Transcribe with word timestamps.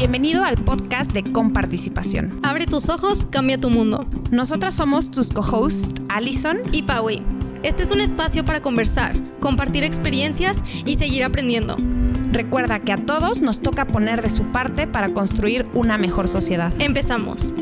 Bienvenido 0.00 0.44
al 0.44 0.54
podcast 0.54 1.12
de 1.12 1.30
Comparticipación. 1.30 2.40
Abre 2.42 2.64
tus 2.64 2.88
ojos, 2.88 3.26
cambia 3.26 3.60
tu 3.60 3.68
mundo. 3.68 4.06
Nosotras 4.30 4.74
somos 4.74 5.10
tus 5.10 5.28
co-hosts, 5.28 5.92
Allison 6.08 6.56
y 6.72 6.84
Paui. 6.84 7.22
Este 7.62 7.82
es 7.82 7.90
un 7.90 8.00
espacio 8.00 8.42
para 8.42 8.62
conversar, 8.62 9.14
compartir 9.40 9.84
experiencias 9.84 10.64
y 10.86 10.94
seguir 10.94 11.22
aprendiendo. 11.22 11.76
Recuerda 12.32 12.80
que 12.80 12.94
a 12.94 13.04
todos 13.04 13.42
nos 13.42 13.60
toca 13.60 13.84
poner 13.84 14.22
de 14.22 14.30
su 14.30 14.50
parte 14.52 14.86
para 14.86 15.12
construir 15.12 15.68
una 15.74 15.98
mejor 15.98 16.28
sociedad. 16.28 16.72
Empezamos. 16.78 17.52
Las 17.52 17.60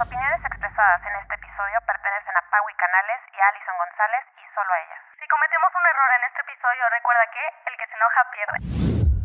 opiniones 0.00 0.40
expresadas 0.46 1.02
en 1.04 1.12
este 1.20 1.31
episodio 1.62 1.86
pertenecen 1.86 2.34
a 2.34 2.42
Paui 2.50 2.74
Canales 2.74 3.20
y 3.30 3.38
a 3.38 3.46
Alison 3.46 3.76
González 3.78 4.24
y 4.34 4.42
solo 4.50 4.66
a 4.66 4.78
ellas. 4.82 5.00
Si 5.14 5.26
cometemos 5.30 5.70
un 5.78 5.84
error 5.92 6.10
en 6.18 6.22
este 6.26 6.40
episodio, 6.42 6.82
recuerda 6.90 7.24
que 7.30 7.44
el 7.70 7.74
que 7.78 7.86
se 7.86 7.94
enoja 8.02 8.20
pierde. 8.34 8.56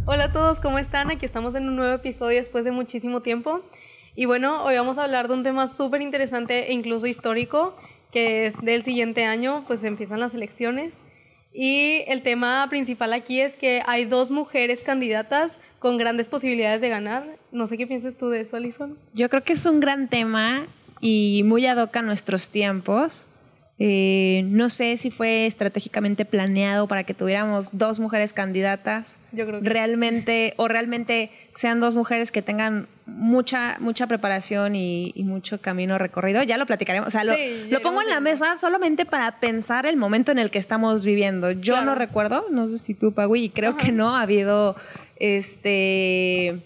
Hola 0.05 0.23
a 0.25 0.31
todos, 0.31 0.59
¿cómo 0.59 0.77
están? 0.77 1.09
Aquí 1.09 1.25
estamos 1.25 1.55
en 1.55 1.67
un 1.67 1.75
nuevo 1.75 1.95
episodio 1.95 2.38
después 2.38 2.63
de 2.63 2.71
muchísimo 2.71 3.21
tiempo. 3.21 3.61
Y 4.13 4.25
bueno, 4.25 4.63
hoy 4.63 4.77
vamos 4.77 4.99
a 4.99 5.03
hablar 5.03 5.27
de 5.27 5.34
un 5.34 5.44
tema 5.44 5.66
súper 5.66 6.02
interesante 6.02 6.70
e 6.70 6.73
incluso 6.73 7.08
histórico, 7.08 7.75
que 8.11 8.45
es 8.45 8.61
del 8.61 8.83
siguiente 8.83 9.25
año, 9.25 9.63
pues 9.66 9.83
empiezan 9.83 10.19
las 10.19 10.35
elecciones. 10.35 11.03
Y 11.52 12.03
el 12.08 12.22
tema 12.22 12.67
principal 12.69 13.13
aquí 13.13 13.41
es 13.41 13.58
que 13.58 13.81
hay 13.88 14.05
dos 14.05 14.30
mujeres 14.30 14.83
candidatas 14.83 15.59
con 15.80 15.97
grandes 15.97 16.27
posibilidades 16.27 16.81
de 16.81 16.89
ganar. 16.89 17.23
No 17.52 17.66
sé 17.66 17.80
qué 17.80 17.88
piensas 17.88 18.16
tú 18.16 18.30
de 18.30 18.41
eso, 18.41 18.58
Alison. 18.58 18.95
Yo 19.13 19.27
creo 19.27 19.44
que 19.44 19.53
es 19.53 19.66
un 19.66 19.80
gran 19.80 20.08
tema 20.08 20.67
y 20.99 21.43
muy 21.45 21.65
ad 21.65 21.77
hoc 21.77 21.95
a 21.95 22.01
nuestros 22.01 22.49
tiempos. 22.49 23.27
Eh, 23.79 24.41
no 24.47 24.69
sé 24.69 24.97
si 24.97 25.11
fue 25.11 25.45
estratégicamente 25.45 26.25
planeado 26.25 26.88
para 26.88 27.03
que 27.03 27.13
tuviéramos 27.13 27.77
dos 27.77 27.99
mujeres 27.99 28.33
candidatas. 28.33 29.17
Yo 29.31 29.45
creo 29.45 29.61
que 29.61 29.69
realmente 29.69 30.55
o 30.57 30.67
realmente 30.67 31.30
sean 31.53 31.80
dos 31.80 31.95
mujeres 31.95 32.31
que 32.31 32.41
tengan 32.41 32.88
mucha 33.05 33.77
mucha 33.80 34.07
preparación 34.07 34.75
y, 34.75 35.13
mucho 35.17 35.61
camino 35.61 35.99
recorrido. 35.99 36.41
Ya 36.41 36.57
lo 36.57 36.66
platicaremos. 36.66 37.07
O 37.07 37.11
sea, 37.11 37.23
lo, 37.23 37.35
pongo 37.81 38.02
en 38.02 38.09
la 38.09 38.19
mesa 38.19 38.57
solamente 38.57 39.05
para 39.05 39.39
pensar 39.39 39.85
el 39.85 39.95
momento 39.95 40.31
en 40.31 40.39
el 40.39 40.50
que 40.50 40.57
estamos 40.57 41.05
viviendo. 41.05 41.52
Yo 41.52 41.83
no 41.83 41.94
recuerdo, 41.94 42.47
no 42.50 42.67
sé 42.67 42.79
si 42.79 42.95
tú, 42.95 43.13
Pagui, 43.13 43.44
y 43.44 43.50
creo 43.50 43.77
que 43.77 43.91
no 43.91 44.16
ha 44.16 44.23
habido 44.23 44.75
este 45.17 46.63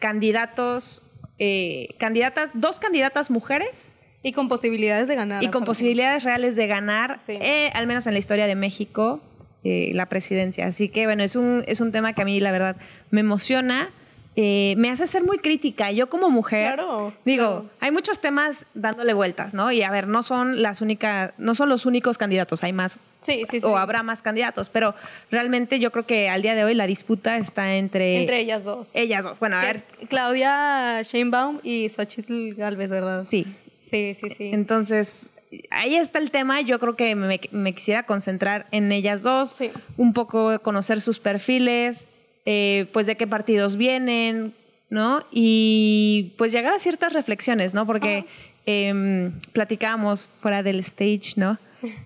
candidatos, 0.00 1.02
eh, 1.38 1.94
candidatas, 1.98 2.52
dos 2.54 2.78
candidatas 2.78 3.30
mujeres 3.30 3.94
y 4.22 4.32
con 4.32 4.48
posibilidades 4.48 5.08
de 5.08 5.16
ganar. 5.16 5.42
Y 5.42 5.48
con 5.48 5.64
posibilidades 5.64 6.24
reales 6.24 6.56
de 6.56 6.66
ganar, 6.66 7.20
eh, 7.28 7.70
al 7.74 7.86
menos 7.86 8.06
en 8.06 8.14
la 8.14 8.18
historia 8.18 8.46
de 8.46 8.54
México, 8.54 9.20
eh, 9.64 9.90
la 9.94 10.06
presidencia. 10.06 10.66
Así 10.66 10.88
que 10.88 11.06
bueno, 11.06 11.22
es 11.22 11.36
un, 11.36 11.64
es 11.66 11.80
un 11.80 11.92
tema 11.92 12.12
que 12.12 12.22
a 12.22 12.24
mí 12.24 12.40
la 12.40 12.52
verdad 12.52 12.76
me 13.10 13.20
emociona. 13.20 13.90
Eh, 14.36 14.74
me 14.78 14.90
hace 14.90 15.06
ser 15.06 15.22
muy 15.22 15.38
crítica. 15.38 15.92
Yo 15.92 16.08
como 16.08 16.28
mujer, 16.28 16.80
digo, 17.24 17.66
hay 17.80 17.92
muchos 17.92 18.20
temas 18.20 18.66
dándole 18.74 19.12
vueltas, 19.14 19.54
¿no? 19.54 19.70
Y 19.70 19.82
a 19.82 19.90
ver, 19.90 20.08
no 20.08 20.24
son 20.24 20.60
las 20.60 20.80
únicas, 20.80 21.32
no 21.38 21.54
son 21.54 21.68
los 21.68 21.86
únicos 21.86 22.18
candidatos, 22.18 22.64
hay 22.64 22.72
más, 22.72 22.98
sí, 23.20 23.44
sí, 23.48 23.60
sí. 23.60 23.66
o 23.66 23.78
habrá 23.78 24.02
más 24.02 24.22
candidatos, 24.22 24.70
pero 24.70 24.96
realmente 25.30 25.78
yo 25.78 25.92
creo 25.92 26.04
que 26.04 26.28
al 26.28 26.42
día 26.42 26.56
de 26.56 26.64
hoy 26.64 26.74
la 26.74 26.88
disputa 26.88 27.36
está 27.36 27.76
entre 27.76 28.22
entre 28.22 28.40
ellas 28.40 28.64
dos. 28.64 28.96
Ellas 28.96 29.22
dos. 29.22 29.38
Bueno, 29.38 29.56
a 29.56 29.62
ver, 29.62 29.84
Claudia 30.08 31.00
Sheinbaum 31.02 31.60
y 31.62 31.88
Xochitl 31.88 32.54
Galvez, 32.54 32.90
¿verdad? 32.90 33.22
Sí. 33.22 33.46
Sí, 33.78 34.14
sí, 34.14 34.30
sí. 34.30 34.50
Entonces, 34.52 35.34
ahí 35.70 35.96
está 35.96 36.18
el 36.18 36.30
tema. 36.30 36.62
Yo 36.62 36.78
creo 36.78 36.96
que 36.96 37.14
me, 37.14 37.74
quisiera 37.74 38.04
concentrar 38.04 38.66
en 38.70 38.90
ellas 38.92 39.22
dos, 39.22 39.60
un 39.96 40.14
poco 40.14 40.58
conocer 40.60 41.02
sus 41.02 41.18
perfiles, 41.18 42.08
eh, 42.46 42.86
pues 42.92 43.06
de 43.06 43.16
qué 43.16 43.26
partidos 43.26 43.76
vienen, 43.76 44.54
¿no? 44.90 45.24
Y 45.30 46.34
pues 46.38 46.52
llegar 46.52 46.74
a 46.74 46.78
ciertas 46.78 47.12
reflexiones, 47.12 47.74
¿no? 47.74 47.86
Porque 47.86 48.26
em, 48.66 49.32
platicábamos 49.52 50.28
fuera 50.28 50.62
del 50.62 50.80
stage, 50.80 51.34
¿no? 51.36 51.58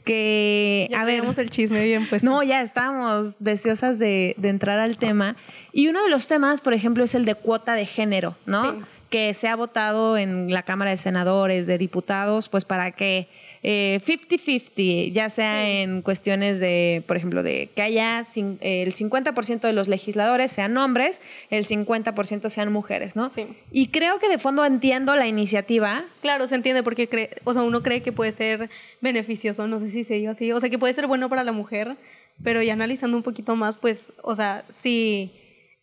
Que, 0.04 0.90
a 0.96 1.04
ver, 1.04 1.24
el 1.36 1.50
chisme 1.50 1.84
bien 1.84 2.06
pues. 2.08 2.24
No, 2.24 2.42
ya 2.42 2.62
estamos 2.62 3.36
deseosas 3.38 3.98
de, 3.98 4.34
de, 4.38 4.48
entrar 4.48 4.78
al 4.78 4.98
tema. 4.98 5.36
Y 5.72 5.88
uno 5.88 6.02
de 6.02 6.10
los 6.10 6.28
temas, 6.28 6.60
por 6.60 6.74
ejemplo, 6.74 7.04
es 7.04 7.14
el 7.14 7.24
de 7.24 7.34
cuota 7.34 7.74
de 7.74 7.86
género, 7.86 8.36
¿no? 8.46 8.62
Sí 8.62 8.84
que 9.10 9.32
se 9.34 9.48
ha 9.48 9.56
votado 9.56 10.16
en 10.16 10.52
la 10.52 10.62
Cámara 10.62 10.90
de 10.90 10.96
Senadores, 10.96 11.66
de 11.66 11.78
Diputados, 11.78 12.48
pues 12.48 12.64
para 12.64 12.90
que 12.92 13.28
50-50, 13.62 14.72
eh, 14.76 15.10
ya 15.12 15.30
sea 15.30 15.68
en 15.68 16.02
cuestiones 16.02 16.60
de, 16.60 17.02
por 17.06 17.16
ejemplo, 17.16 17.42
de 17.42 17.70
que 17.74 17.82
haya 17.82 18.20
el 18.20 18.92
50% 18.92 19.60
de 19.60 19.72
los 19.72 19.88
legisladores 19.88 20.52
sean 20.52 20.76
hombres, 20.76 21.20
el 21.50 21.64
50% 21.64 22.50
sean 22.50 22.72
mujeres, 22.72 23.16
¿no? 23.16 23.28
Sí. 23.28 23.46
Y 23.72 23.88
creo 23.88 24.18
que 24.18 24.28
de 24.28 24.38
fondo 24.38 24.64
entiendo 24.64 25.16
la 25.16 25.26
iniciativa. 25.26 26.04
Claro, 26.20 26.46
se 26.46 26.54
entiende 26.54 26.82
porque 26.82 27.08
cree, 27.08 27.30
o 27.44 27.52
sea, 27.52 27.62
uno 27.62 27.82
cree 27.82 28.02
que 28.02 28.12
puede 28.12 28.32
ser 28.32 28.70
beneficioso, 29.00 29.66
no 29.66 29.78
sé 29.78 29.90
si 29.90 30.04
se 30.04 30.14
diga 30.14 30.32
así, 30.32 30.52
o 30.52 30.60
sea, 30.60 30.70
que 30.70 30.78
puede 30.78 30.92
ser 30.92 31.06
bueno 31.06 31.28
para 31.28 31.44
la 31.44 31.52
mujer, 31.52 31.96
pero 32.42 32.62
ya 32.62 32.72
analizando 32.72 33.16
un 33.16 33.22
poquito 33.22 33.56
más, 33.56 33.76
pues, 33.76 34.12
o 34.22 34.34
sea, 34.34 34.64
si 34.70 35.32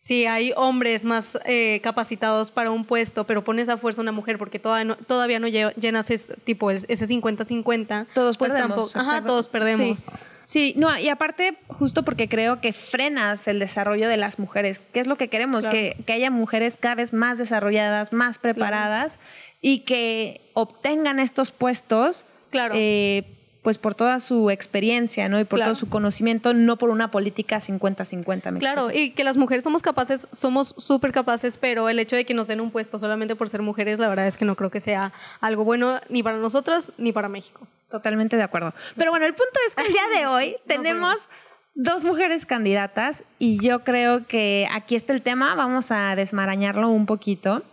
si 0.06 0.24
hay 0.24 0.52
hombres 0.54 1.04
más 1.04 1.36
eh, 1.46 1.80
capacitados 1.82 2.52
para 2.52 2.70
un 2.70 2.84
puesto, 2.84 3.24
pero 3.24 3.42
pones 3.42 3.68
a 3.68 3.76
fuerza 3.76 4.02
a 4.02 4.04
una 4.04 4.12
mujer 4.12 4.38
porque 4.38 4.60
todavía 4.60 4.84
no, 4.84 4.96
todavía 4.96 5.40
no 5.40 5.48
llenas 5.48 6.12
ese, 6.12 6.36
tipo, 6.44 6.70
ese 6.70 6.86
50-50, 6.86 8.06
todos 8.14 8.38
pues 8.38 8.52
perdemos. 8.52 8.94
ajá, 8.94 9.24
todos 9.24 9.48
perdemos. 9.48 10.04
Sí. 10.44 10.74
no, 10.76 10.96
y 10.96 11.08
aparte, 11.08 11.58
justo 11.66 12.04
porque 12.04 12.28
creo 12.28 12.60
que 12.60 12.72
frenas 12.72 13.48
el 13.48 13.58
desarrollo 13.58 14.08
de 14.08 14.16
las 14.16 14.38
mujeres, 14.38 14.84
¿qué 14.92 15.00
es 15.00 15.08
lo 15.08 15.16
que 15.16 15.26
queremos? 15.26 15.66
Que, 15.66 15.96
haya 16.06 16.30
mujeres 16.30 16.78
cada 16.80 16.94
vez 16.94 17.12
más 17.12 17.36
desarrolladas, 17.36 18.12
más 18.12 18.38
preparadas 18.38 19.18
y 19.60 19.80
que 19.80 20.52
obtengan 20.54 21.18
estos 21.18 21.50
puestos. 21.50 22.26
Claro. 22.50 22.74
Eh, 22.76 23.35
pues 23.66 23.78
por 23.78 23.96
toda 23.96 24.20
su 24.20 24.48
experiencia, 24.48 25.28
¿no? 25.28 25.40
Y 25.40 25.44
por 25.44 25.58
todo 25.58 25.74
su 25.74 25.88
conocimiento, 25.88 26.54
no 26.54 26.78
por 26.78 26.90
una 26.90 27.10
política 27.10 27.56
50-50. 27.56 28.60
Claro, 28.60 28.92
y 28.92 29.10
que 29.10 29.24
las 29.24 29.36
mujeres 29.36 29.64
somos 29.64 29.82
capaces, 29.82 30.28
somos 30.30 30.72
súper 30.78 31.10
capaces, 31.10 31.56
pero 31.56 31.88
el 31.88 31.98
hecho 31.98 32.14
de 32.14 32.24
que 32.24 32.32
nos 32.32 32.46
den 32.46 32.60
un 32.60 32.70
puesto 32.70 32.96
solamente 33.00 33.34
por 33.34 33.48
ser 33.48 33.62
mujeres, 33.62 33.98
la 33.98 34.08
verdad 34.08 34.28
es 34.28 34.36
que 34.36 34.44
no 34.44 34.54
creo 34.54 34.70
que 34.70 34.78
sea 34.78 35.12
algo 35.40 35.64
bueno 35.64 36.00
ni 36.08 36.22
para 36.22 36.36
nosotras 36.36 36.92
ni 36.96 37.10
para 37.10 37.28
México. 37.28 37.66
Totalmente 37.90 38.36
de 38.36 38.44
acuerdo. 38.44 38.72
Pero 38.96 39.10
bueno, 39.10 39.26
el 39.26 39.34
punto 39.34 39.58
es 39.66 39.74
que 39.74 39.82
el 39.82 39.92
día 39.92 40.08
de 40.16 40.26
hoy 40.28 40.56
tenemos 40.68 41.28
dos 41.74 42.04
mujeres 42.04 42.46
candidatas 42.46 43.24
y 43.40 43.58
yo 43.58 43.82
creo 43.82 44.28
que 44.28 44.68
aquí 44.70 44.94
está 44.94 45.12
el 45.12 45.22
tema, 45.22 45.56
vamos 45.56 45.90
a 45.90 46.14
desmarañarlo 46.14 46.88
un 46.88 47.06
poquito. 47.06 47.64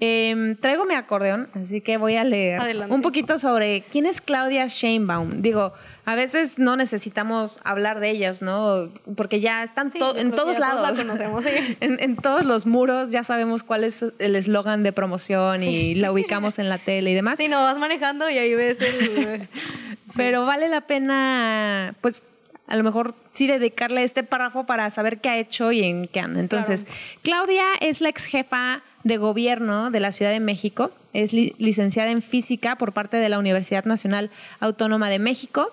Em, 0.00 0.56
traigo 0.56 0.84
mi 0.86 0.94
acordeón, 0.94 1.48
así 1.54 1.80
que 1.80 1.98
voy 1.98 2.16
a 2.16 2.24
leer 2.24 2.60
un 2.90 3.00
poquito 3.00 3.38
sobre 3.38 3.84
quién 3.92 4.06
es 4.06 4.20
Claudia 4.20 4.66
Sheinbaum. 4.66 5.40
Digo, 5.40 5.72
a 6.04 6.16
veces 6.16 6.58
no 6.58 6.76
necesitamos 6.76 7.60
hablar 7.62 8.00
de 8.00 8.10
ellas, 8.10 8.42
¿no? 8.42 8.90
Porque 9.16 9.40
ya 9.40 9.62
están 9.62 9.92
en 10.16 10.32
todos 10.32 10.58
lados. 10.58 10.98
en, 11.80 12.16
todos 12.16 12.44
los 12.44 12.66
muros 12.66 13.12
ya 13.12 13.22
sabemos 13.22 13.62
cuál 13.62 13.84
es 13.84 14.04
el 14.18 14.34
eslogan 14.34 14.82
de 14.82 14.92
promoción 14.92 15.62
y 15.62 15.94
la 15.94 16.10
ubicamos 16.10 16.58
en 16.58 16.68
la 16.68 16.78
tele 16.78 17.12
y 17.12 17.14
demás. 17.14 17.38
Sí, 17.38 17.46
no, 17.46 17.62
vas 17.62 17.78
manejando 17.78 18.28
y 18.28 18.38
ahí 18.38 18.54
ves 18.54 18.80
el... 18.80 19.48
Pero 20.16 20.44
vale 20.44 20.68
la 20.68 20.82
pena, 20.82 21.94
pues, 22.00 22.24
a 22.66 22.76
lo 22.76 22.82
mejor 22.82 23.14
sí 23.30 23.46
dedicarle 23.46 24.02
este 24.02 24.24
párrafo 24.24 24.64
para 24.64 24.90
saber 24.90 25.20
qué 25.20 25.28
ha 25.28 25.38
hecho 25.38 25.70
y 25.70 25.84
en 25.84 26.06
qué 26.06 26.20
anda. 26.20 26.40
Entonces, 26.40 26.86
Claudia 27.22 27.64
es 27.80 28.00
la 28.00 28.08
ex 28.08 28.24
jefa 28.24 28.82
de 29.04 29.16
Gobierno 29.18 29.90
de 29.90 30.00
la 30.00 30.10
Ciudad 30.10 30.32
de 30.32 30.40
México. 30.40 30.90
Es 31.12 31.32
licenciada 31.32 32.10
en 32.10 32.22
física 32.22 32.76
por 32.76 32.92
parte 32.92 33.18
de 33.18 33.28
la 33.28 33.38
Universidad 33.38 33.84
Nacional 33.84 34.30
Autónoma 34.58 35.08
de 35.10 35.20
México 35.20 35.72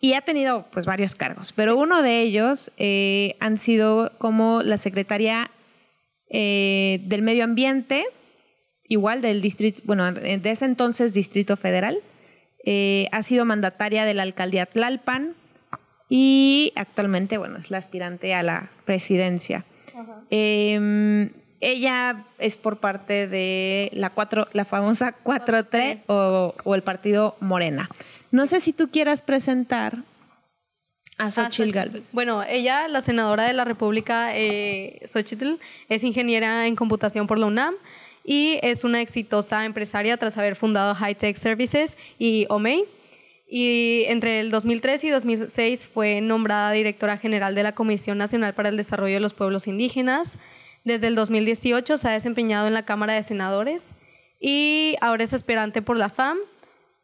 y 0.00 0.14
ha 0.14 0.20
tenido 0.20 0.66
pues 0.72 0.84
varios 0.84 1.14
cargos, 1.14 1.52
pero 1.52 1.76
uno 1.76 2.02
de 2.02 2.20
ellos 2.20 2.72
eh, 2.76 3.36
han 3.38 3.56
sido 3.56 4.10
como 4.18 4.60
la 4.62 4.76
secretaria 4.76 5.50
eh, 6.28 7.00
del 7.04 7.22
Medio 7.22 7.44
Ambiente, 7.44 8.04
igual 8.88 9.22
del 9.22 9.40
distrito, 9.40 9.80
bueno, 9.84 10.10
de 10.12 10.50
ese 10.50 10.64
entonces 10.64 11.14
Distrito 11.14 11.56
Federal. 11.56 12.00
Eh, 12.64 13.08
ha 13.12 13.22
sido 13.22 13.44
mandataria 13.44 14.04
de 14.04 14.14
la 14.14 14.22
alcaldía 14.22 14.66
Tlalpan 14.66 15.34
y 16.08 16.72
actualmente, 16.74 17.38
bueno, 17.38 17.58
es 17.58 17.70
la 17.70 17.78
aspirante 17.78 18.34
a 18.34 18.42
la 18.42 18.70
presidencia. 18.84 19.64
Ella 21.62 22.26
es 22.38 22.56
por 22.56 22.78
parte 22.78 23.26
de 23.26 23.90
la, 23.92 24.10
cuatro, 24.10 24.48
la 24.52 24.64
famosa 24.64 25.14
4-3 25.24 26.02
o, 26.06 26.74
el 26.74 26.82
partido 26.82 27.36
Morena. 27.40 27.88
No 28.30 28.46
sé 28.46 28.60
si 28.60 28.72
tú 28.72 28.90
quieras 28.90 29.22
presentar 29.22 29.98
a 31.18 31.30
Xochitl 31.30 31.70
Galvez. 31.70 32.02
Bueno, 32.12 32.42
ella, 32.42 32.88
la 32.88 33.00
senadora 33.00 33.44
de 33.44 33.52
la 33.52 33.64
República, 33.64 34.36
eh, 34.36 35.00
Xochitl, 35.06 35.54
es 35.88 36.04
ingeniera 36.04 36.66
en 36.66 36.76
computación 36.76 37.26
por 37.26 37.38
la 37.38 37.46
UNAM 37.46 37.74
y 38.24 38.58
es 38.62 38.84
una 38.84 39.00
exitosa 39.00 39.64
empresaria 39.64 40.16
tras 40.16 40.36
haber 40.38 40.56
fundado 40.56 40.94
High 40.94 41.14
Tech 41.14 41.36
Services 41.36 41.96
y 42.18 42.46
OMEI 42.48 42.84
y 43.54 44.04
entre 44.08 44.40
el 44.40 44.50
2003 44.50 45.04
y 45.04 45.10
2006 45.10 45.90
fue 45.92 46.22
nombrada 46.22 46.72
directora 46.72 47.18
general 47.18 47.54
de 47.54 47.62
la 47.62 47.74
Comisión 47.74 48.16
Nacional 48.16 48.54
para 48.54 48.70
el 48.70 48.78
Desarrollo 48.78 49.12
de 49.12 49.20
los 49.20 49.34
Pueblos 49.34 49.66
Indígenas. 49.66 50.38
Desde 50.84 51.06
el 51.06 51.14
2018 51.14 51.96
se 51.96 52.08
ha 52.08 52.12
desempeñado 52.12 52.66
en 52.66 52.74
la 52.74 52.84
Cámara 52.84 53.14
de 53.14 53.22
Senadores 53.22 53.94
y 54.40 54.96
ahora 55.00 55.24
es 55.24 55.32
aspirante 55.32 55.82
por 55.82 55.96
la 55.96 56.08
FAM. 56.08 56.38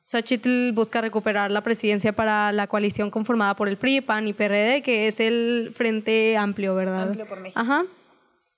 Xochitl 0.02 0.72
busca 0.72 1.00
recuperar 1.00 1.50
la 1.50 1.62
presidencia 1.62 2.12
para 2.12 2.50
la 2.52 2.66
coalición 2.66 3.10
conformada 3.10 3.54
por 3.54 3.68
el 3.68 3.76
PRI, 3.76 4.00
PAN 4.00 4.26
y 4.26 4.32
PRD, 4.32 4.82
que 4.82 5.06
es 5.06 5.20
el 5.20 5.72
Frente 5.76 6.36
Amplio, 6.36 6.74
¿verdad? 6.74 7.08
Amplio 7.08 7.26
por 7.26 7.40
México. 7.40 7.60
Ajá 7.60 7.84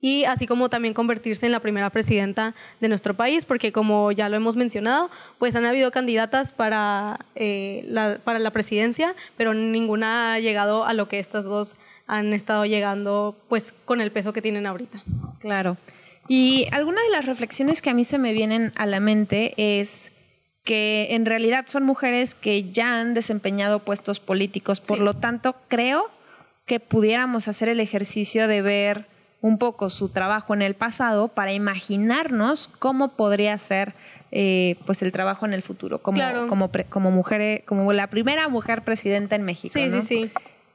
y 0.00 0.24
así 0.24 0.46
como 0.46 0.70
también 0.70 0.94
convertirse 0.94 1.46
en 1.46 1.52
la 1.52 1.60
primera 1.60 1.90
presidenta 1.90 2.54
de 2.80 2.88
nuestro 2.88 3.14
país, 3.14 3.44
porque 3.44 3.70
como 3.70 4.12
ya 4.12 4.28
lo 4.28 4.36
hemos 4.36 4.56
mencionado, 4.56 5.10
pues 5.38 5.54
han 5.56 5.66
habido 5.66 5.90
candidatas 5.90 6.52
para, 6.52 7.26
eh, 7.34 7.84
la, 7.86 8.18
para 8.24 8.38
la 8.38 8.50
presidencia, 8.50 9.14
pero 9.36 9.52
ninguna 9.52 10.34
ha 10.34 10.40
llegado 10.40 10.84
a 10.84 10.94
lo 10.94 11.06
que 11.08 11.18
estas 11.18 11.44
dos 11.44 11.76
han 12.16 12.32
estado 12.32 12.64
llegando, 12.66 13.36
pues 13.48 13.72
con 13.84 14.00
el 14.00 14.10
peso 14.10 14.32
que 14.32 14.42
tienen 14.42 14.66
ahorita. 14.66 15.02
Claro. 15.40 15.76
Y 16.28 16.66
alguna 16.72 17.00
de 17.02 17.10
las 17.10 17.26
reflexiones 17.26 17.82
que 17.82 17.90
a 17.90 17.94
mí 17.94 18.04
se 18.04 18.18
me 18.18 18.32
vienen 18.32 18.72
a 18.76 18.86
la 18.86 19.00
mente 19.00 19.54
es 19.56 20.12
que 20.64 21.08
en 21.10 21.24
realidad 21.26 21.64
son 21.66 21.84
mujeres 21.84 22.34
que 22.34 22.70
ya 22.70 23.00
han 23.00 23.14
desempeñado 23.14 23.78
puestos 23.78 24.20
políticos, 24.20 24.80
por 24.80 24.98
Sí. 24.98 25.02
lo 25.04 25.14
tanto 25.14 25.56
creo 25.68 26.10
que 26.66 26.78
pudiéramos 26.80 27.48
hacer 27.48 27.68
el 27.68 27.80
ejercicio 27.80 28.46
de 28.46 28.62
ver 28.62 29.06
un 29.40 29.56
poco 29.58 29.88
su 29.88 30.10
trabajo 30.10 30.52
en 30.52 30.62
el 30.62 30.74
pasado 30.74 31.28
para 31.28 31.52
imaginarnos 31.52 32.68
cómo 32.78 33.08
podría 33.16 33.56
ser 33.58 33.94
eh, 34.32 34.76
pues 34.86 35.02
el 35.02 35.10
trabajo 35.10 35.44
en 35.46 35.54
el 35.54 35.62
futuro 35.62 35.98
como 36.02 36.18
Claro. 36.18 36.46
como 36.46 36.68
pre- 36.70 36.84
como 36.84 37.10
mujer 37.10 37.64
como 37.66 37.92
la 37.92 38.06
primera 38.06 38.46
mujer 38.48 38.82
presidenta 38.82 39.34
en 39.34 39.42
México 39.42 39.72
Sí, 39.76 39.86
¿no? 39.86 40.00
sí, 40.02 40.06
sí. 40.06 40.30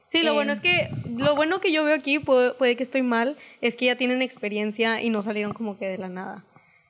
Sí, 0.08 0.22
lo 0.22 0.30
Eh, 0.32 0.34
bueno 0.34 0.52
es 0.52 0.60
que 0.60 0.90
lo 1.16 1.34
bueno 1.34 1.60
que 1.60 1.72
yo 1.72 1.84
veo 1.84 1.94
aquí, 1.94 2.18
puede, 2.18 2.52
puede 2.52 2.76
que 2.76 2.82
estoy 2.82 3.02
mal, 3.02 3.36
es 3.60 3.76
que 3.76 3.86
ya 3.86 3.96
tienen 3.96 4.22
experiencia 4.22 5.02
y 5.02 5.10
no 5.10 5.22
salieron 5.22 5.52
como 5.52 5.78
que 5.78 5.88
de 5.88 5.98
la 5.98 6.08
nada. 6.08 6.44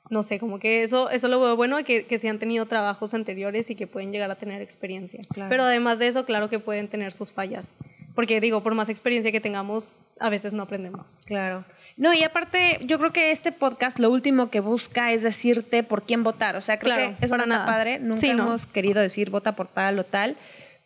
No 0.09 0.23
sé, 0.23 0.39
como 0.39 0.57
que 0.59 0.83
eso, 0.83 1.09
eso 1.09 1.27
lo 1.27 1.41
veo 1.41 1.55
bueno, 1.57 1.83
que, 1.83 2.05
que 2.05 2.17
sí 2.17 2.29
han 2.29 2.39
tenido 2.39 2.65
trabajos 2.65 3.13
anteriores 3.13 3.69
y 3.69 3.75
que 3.75 3.87
pueden 3.87 4.13
llegar 4.13 4.31
a 4.31 4.35
tener 4.35 4.61
experiencia. 4.61 5.21
Claro. 5.33 5.49
Pero 5.49 5.63
además 5.63 5.99
de 5.99 6.07
eso, 6.07 6.25
claro 6.25 6.49
que 6.49 6.59
pueden 6.59 6.87
tener 6.87 7.11
sus 7.11 7.31
fallas. 7.33 7.75
Porque 8.15 8.39
digo, 8.39 8.63
por 8.63 8.73
más 8.73 8.87
experiencia 8.87 9.33
que 9.33 9.41
tengamos, 9.41 10.01
a 10.19 10.29
veces 10.29 10.53
no 10.53 10.63
aprendemos. 10.63 11.19
Claro. 11.25 11.65
No, 11.97 12.13
y 12.13 12.23
aparte, 12.23 12.79
yo 12.85 12.99
creo 12.99 13.11
que 13.11 13.31
este 13.31 13.51
podcast 13.51 13.99
lo 13.99 14.09
último 14.09 14.49
que 14.49 14.59
busca 14.61 15.11
es 15.11 15.23
decirte 15.23 15.83
por 15.83 16.03
quién 16.03 16.23
votar. 16.23 16.55
O 16.55 16.61
sea, 16.61 16.79
creo 16.79 16.95
Claro, 16.95 17.15
que 17.19 17.25
eso 17.25 17.33
para 17.33 17.45
no 17.45 17.53
está 17.53 17.65
nada. 17.65 17.77
padre. 17.77 17.99
Nunca 17.99 18.21
Sí, 18.21 18.33
no. 18.33 18.43
hemos 18.43 18.65
querido 18.65 19.01
decir 19.01 19.29
vota 19.29 19.55
por 19.57 19.67
tal 19.67 19.99
o 19.99 20.03
tal. 20.05 20.37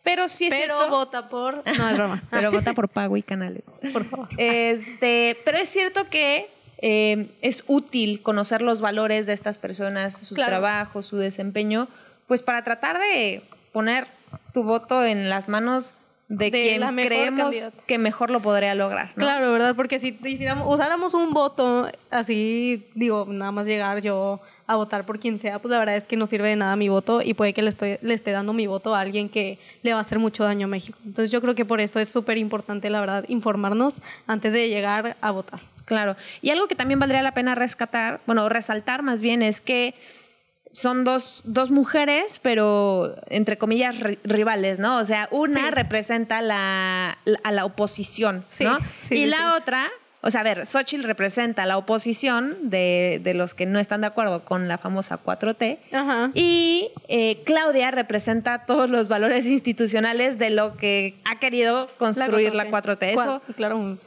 Pero 0.02 0.26
sí 0.28 0.46
es 0.46 0.50
Pero 0.54 0.76
cierto. 0.78 0.90
vota 0.90 1.28
por... 1.28 1.62
No, 1.78 1.88
es 1.88 1.96
broma. 1.96 2.22
pero 2.30 2.50
vota 2.50 2.72
por 2.74 2.88
Pago 2.88 3.16
y 3.16 3.22
Canales. 3.22 3.62
por 3.92 4.04
favor. 4.08 4.28
Este, 4.36 5.38
pero 5.44 5.58
es 5.58 5.68
cierto 5.68 6.08
que 6.10 6.48
eh, 6.78 7.28
es 7.40 7.64
útil 7.68 8.22
conocer 8.22 8.62
los 8.62 8.80
valores 8.80 9.26
de 9.26 9.32
estas 9.32 9.58
personas, 9.58 10.18
su 10.18 10.34
Claro. 10.34 10.50
trabajo, 10.50 11.02
su 11.02 11.16
desempeño, 11.16 11.88
pues 12.26 12.42
para 12.42 12.62
tratar 12.64 12.98
de 12.98 13.42
poner 13.72 14.06
tu 14.52 14.64
voto 14.64 15.04
en 15.04 15.28
las 15.28 15.48
manos 15.48 15.94
de, 16.28 16.50
De 16.50 16.50
quien 16.50 16.96
creemos 16.96 17.40
candidata. 17.54 17.82
que 17.86 17.98
mejor 17.98 18.30
lo 18.30 18.40
podría 18.40 18.74
lograr. 18.74 19.08
¿no? 19.16 19.22
Claro, 19.22 19.52
¿verdad? 19.52 19.76
Porque 19.76 19.98
si 19.98 20.18
hiciéramos, 20.24 20.72
usáramos 20.72 21.12
un 21.14 21.32
voto 21.32 21.90
así, 22.10 22.88
digo, 22.94 23.26
nada 23.28 23.52
más 23.52 23.66
llegar 23.66 24.00
yo 24.00 24.40
a 24.72 24.76
votar 24.76 25.04
por 25.06 25.18
quien 25.18 25.38
sea, 25.38 25.58
pues 25.60 25.70
la 25.70 25.78
verdad 25.78 25.96
es 25.96 26.06
que 26.06 26.16
no 26.16 26.26
sirve 26.26 26.48
de 26.48 26.56
nada 26.56 26.76
mi 26.76 26.88
voto 26.88 27.22
y 27.22 27.34
puede 27.34 27.52
que 27.54 27.62
le, 27.62 27.68
estoy, 27.68 27.98
le 28.02 28.14
esté 28.14 28.30
dando 28.32 28.52
mi 28.52 28.66
voto 28.66 28.94
a 28.94 29.00
alguien 29.00 29.28
que 29.28 29.58
le 29.82 29.92
va 29.92 29.98
a 29.98 30.00
hacer 30.02 30.18
mucho 30.18 30.44
daño 30.44 30.66
a 30.66 30.68
México. 30.70 30.98
Entonces 31.04 31.30
yo 31.30 31.40
creo 31.40 31.54
que 31.54 31.64
por 31.64 31.80
eso 31.80 31.98
es 32.00 32.08
súper 32.08 32.38
importante, 32.38 32.90
la 32.90 33.00
verdad, 33.00 33.24
informarnos 33.28 34.00
antes 34.26 34.52
de 34.52 34.68
llegar 34.68 35.16
a 35.20 35.30
votar. 35.30 35.60
Claro. 35.84 36.16
Y 36.42 36.50
algo 36.50 36.68
que 36.68 36.74
también 36.74 36.98
valdría 37.00 37.22
la 37.22 37.34
pena 37.34 37.54
rescatar, 37.54 38.20
bueno, 38.26 38.48
resaltar 38.48 39.02
más 39.02 39.20
bien, 39.20 39.42
es 39.42 39.60
que 39.60 39.94
son 40.74 41.04
dos, 41.04 41.42
dos 41.44 41.70
mujeres, 41.70 42.38
pero 42.42 43.14
entre 43.28 43.58
comillas 43.58 43.96
ri- 44.00 44.18
rivales, 44.24 44.78
¿no? 44.78 44.96
O 44.96 45.04
sea, 45.04 45.28
una 45.30 45.64
Sí. 45.68 45.70
representa 45.70 46.40
la, 46.40 47.18
la- 47.26 47.40
a 47.44 47.52
la 47.52 47.66
oposición, 47.66 48.44
Sí, 48.48 48.64
¿no? 48.64 48.78
sí, 49.00 49.16
y 49.16 49.26
la 49.26 49.54
otra, 49.56 49.90
o 50.22 50.30
sea, 50.30 50.40
a 50.40 50.44
ver, 50.44 50.66
Xochitl 50.66 51.02
representa 51.04 51.66
la 51.66 51.76
oposición 51.76 52.56
de, 52.62 53.20
de 53.22 53.34
los 53.34 53.54
que 53.54 53.66
no 53.66 53.78
están 53.78 54.00
de 54.02 54.06
acuerdo 54.06 54.44
con 54.44 54.68
la 54.68 54.78
famosa 54.78 55.18
4T. 55.22 55.78
Ajá. 55.92 56.30
Y 56.34 56.90
eh, 57.08 57.42
Claudia 57.44 57.90
representa 57.90 58.64
todos 58.66 58.88
los 58.88 59.08
valores 59.08 59.46
institucionales 59.46 60.38
de 60.38 60.50
lo 60.50 60.76
que 60.76 61.14
ha 61.24 61.38
querido 61.38 61.88
construir 61.98 62.54
la 62.54 62.66
4T. 62.70 62.98
Eso, 63.02 63.42
Cua- 63.46 63.54
Claro, 63.56 63.98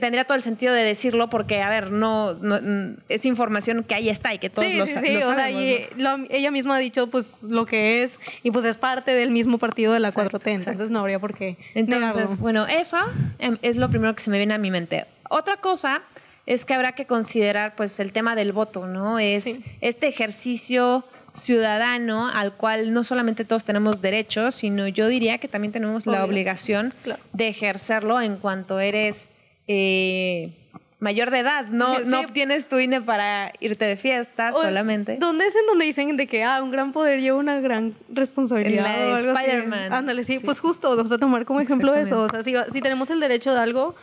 tendría 0.00 0.24
todo 0.24 0.36
el 0.36 0.42
sentido 0.42 0.72
de 0.74 0.82
decirlo 0.82 1.28
porque, 1.30 1.62
a 1.62 1.70
ver, 1.70 1.90
no, 1.90 2.34
no- 2.34 2.96
es 3.08 3.24
información 3.24 3.82
que 3.84 3.94
ahí 3.94 4.08
está 4.08 4.34
y 4.34 4.38
que 4.38 4.50
todos 4.50 4.68
sí, 4.68 4.74
lo, 4.76 4.86
sí, 4.86 4.94
sí, 5.02 5.12
lo 5.12 5.18
o 5.20 5.22
sea, 5.22 5.34
sabemos, 5.34 5.62
y 5.62 5.80
¿no? 5.96 6.18
lo- 6.18 6.26
ella 6.30 6.50
misma 6.50 6.76
ha 6.76 6.78
dicho 6.78 7.06
pues 7.08 7.44
lo 7.44 7.66
que 7.66 8.02
es 8.02 8.18
y 8.42 8.50
pues 8.50 8.64
es 8.64 8.76
parte 8.76 9.12
del 9.12 9.30
mismo 9.30 9.58
partido 9.58 9.92
de 9.92 10.00
la 10.00 10.08
Exacto, 10.08 10.38
4T, 10.38 10.52
entonces 10.52 10.90
no 10.90 11.00
habría 11.00 11.18
por 11.18 11.34
qué 11.34 11.56
Entonces, 11.74 12.38
bueno, 12.38 12.66
eso 12.66 12.98
em, 13.38 13.56
es 13.62 13.76
lo 13.76 13.88
primero 13.88 14.14
que 14.14 14.20
se 14.22 14.30
me 14.30 14.38
viene 14.38 14.54
a 14.54 14.58
mi 14.58 14.70
mente. 14.70 15.06
Otra 15.32 15.56
cosa 15.56 16.02
es 16.46 16.64
que 16.64 16.74
habrá 16.74 16.92
que 16.92 17.06
considerar 17.06 17.74
pues 17.76 17.98
el 18.00 18.12
tema 18.12 18.34
del 18.34 18.52
voto, 18.52 18.86
¿no? 18.86 19.18
Es 19.18 19.44
Sí. 19.44 19.64
este 19.80 20.08
ejercicio 20.08 21.04
ciudadano 21.32 22.28
al 22.28 22.52
cual 22.54 22.92
no 22.92 23.04
solamente 23.04 23.44
todos 23.44 23.64
tenemos 23.64 24.00
derechos, 24.02 24.54
sino 24.54 24.86
yo 24.88 25.08
diría 25.08 25.38
que 25.38 25.48
también 25.48 25.72
tenemos 25.72 26.06
la 26.06 26.24
Obligación, 26.24 26.92
claro. 27.02 27.22
de 27.32 27.48
ejercerlo 27.48 28.20
en 28.20 28.36
cuanto 28.36 28.80
eres 28.80 29.28
eh, 29.68 30.52
mayor 30.98 31.30
de 31.30 31.38
edad. 31.38 31.66
No, 31.66 31.96
Sí. 31.96 32.02
no 32.06 32.20
obtienes 32.20 32.68
tu 32.68 32.78
INE 32.78 33.00
para 33.00 33.52
irte 33.60 33.84
de 33.86 33.96
fiesta 33.96 34.52
O- 34.54 34.60
solamente. 34.60 35.16
¿Dónde 35.18 35.46
es 35.46 35.54
en 35.56 35.66
donde 35.66 35.84
dicen 35.86 36.16
de 36.16 36.26
que 36.26 36.42
ah, 36.44 36.62
un 36.62 36.70
gran 36.70 36.92
poder 36.92 37.20
lleva 37.20 37.38
una 37.38 37.60
gran 37.60 37.94
responsabilidad? 38.10 38.86
En 39.02 39.10
la 39.10 39.16
de? 39.16 39.22
Spider-Man. 39.32 39.92
Ándale, 39.92 40.24
sí, 40.24 40.38
Sí. 40.38 40.44
pues 40.44 40.60
justo, 40.60 40.94
vamos 40.96 41.12
a 41.12 41.18
tomar 41.18 41.44
como 41.46 41.60
ejemplo 41.60 41.94
eso. 41.94 42.20
O 42.22 42.28
sea, 42.28 42.42
si, 42.42 42.54
si 42.72 42.80
tenemos 42.82 43.08
el 43.10 43.20
derecho 43.20 43.52
de 43.54 43.60
algo, 43.60 43.94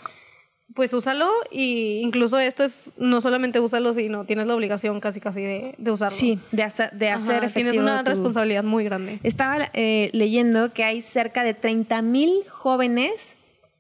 pues 0.79 0.93
úsalo 0.93 1.29
y 1.51 1.99
incluso 2.03 2.39
esto 2.39 2.63
es 2.63 2.93
no 2.97 3.19
solamente 3.19 3.59
úsalo, 3.59 3.91
sino 3.93 4.23
tienes 4.23 4.47
la 4.47 4.55
obligación 4.55 5.01
casi 5.01 5.19
casi 5.19 5.41
de, 5.41 5.75
de 5.77 5.91
usarlo. 5.91 6.15
Sí, 6.15 6.39
de 6.53 6.63
hacer, 6.63 6.89
de 6.93 7.09
Ajá, 7.09 7.17
hacer 7.17 7.43
efectivo 7.43 7.71
Tienes 7.71 7.77
una 7.91 8.01
tu- 8.05 8.09
responsabilidad 8.11 8.63
muy 8.63 8.85
grande. 8.85 9.19
Estaba 9.23 9.69
eh, 9.73 10.09
leyendo 10.13 10.71
que 10.71 10.85
hay 10.85 11.01
cerca 11.01 11.43
de 11.43 11.53
30 11.53 12.01
mil 12.01 12.45
jóvenes 12.49 13.35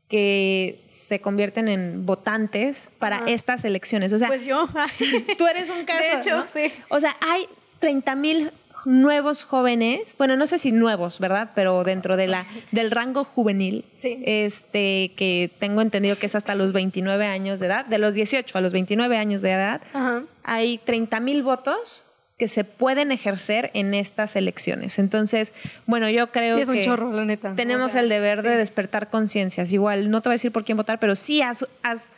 que 0.09 0.81
se 0.87 1.21
convierten 1.21 1.69
en 1.69 2.05
votantes 2.05 2.89
para 2.99 3.23
estas 3.27 3.63
elecciones. 3.63 4.11
O 4.11 4.17
sea, 4.17 4.27
pues 4.27 4.43
yo. 4.45 4.67
tú 5.37 5.47
eres 5.47 5.69
un 5.69 5.85
caso. 5.85 6.01
De 6.03 6.19
hecho, 6.19 6.37
¿no? 6.39 6.45
sí. 6.53 6.73
O 6.89 6.99
sea, 6.99 7.15
hay 7.21 7.45
30 7.79 8.15
mil 8.15 8.51
nuevos 8.85 9.43
jóvenes, 9.45 10.15
bueno, 10.17 10.35
no 10.37 10.47
sé 10.47 10.57
si 10.57 10.71
nuevos, 10.71 11.19
¿verdad? 11.19 11.51
Pero 11.55 11.83
dentro 11.83 12.17
de 12.17 12.27
la, 12.27 12.47
del 12.71 12.91
rango 12.91 13.23
juvenil, 13.23 13.85
Sí. 13.97 14.21
este, 14.25 15.11
que 15.15 15.51
tengo 15.59 15.81
entendido 15.81 16.17
que 16.17 16.25
es 16.25 16.35
hasta 16.35 16.55
los 16.55 16.71
29 16.73 17.25
años 17.25 17.59
de 17.59 17.67
edad, 17.67 17.85
de 17.85 17.97
los 17.97 18.13
18 18.13 18.57
a 18.57 18.61
los 18.61 18.73
29 18.73 19.17
años 19.17 19.41
de 19.41 19.51
edad, 19.51 19.81
Ajá. 19.93 20.23
hay 20.43 20.77
30 20.79 21.19
mil 21.19 21.43
votos 21.43 22.03
que 22.37 22.47
se 22.47 22.63
pueden 22.63 23.11
ejercer 23.11 23.69
en 23.73 23.93
estas 23.93 24.37
elecciones. 24.37 24.97
Entonces, 24.97 25.53
bueno, 25.85 26.09
yo 26.09 26.31
creo 26.31 26.55
Sí, 26.55 26.61
es 26.61 26.69
un 26.69 26.75
que 26.75 26.85
chorro, 26.85 27.11
la 27.11 27.25
neta. 27.25 27.53
tenemos 27.55 27.87
O 27.87 27.89
sea, 27.89 28.01
el 28.01 28.07
deber 28.07 28.43
de 28.43 28.55
despertar 28.55 29.09
conciencias. 29.09 29.73
Igual, 29.73 30.09
no 30.09 30.21
te 30.21 30.29
voy 30.29 30.33
a 30.33 30.35
decir 30.35 30.53
por 30.53 30.63
quién 30.63 30.77
votar, 30.77 30.99
pero 30.99 31.15
sí 31.17 31.41
haz, 31.41 31.67
haz, 31.83 32.11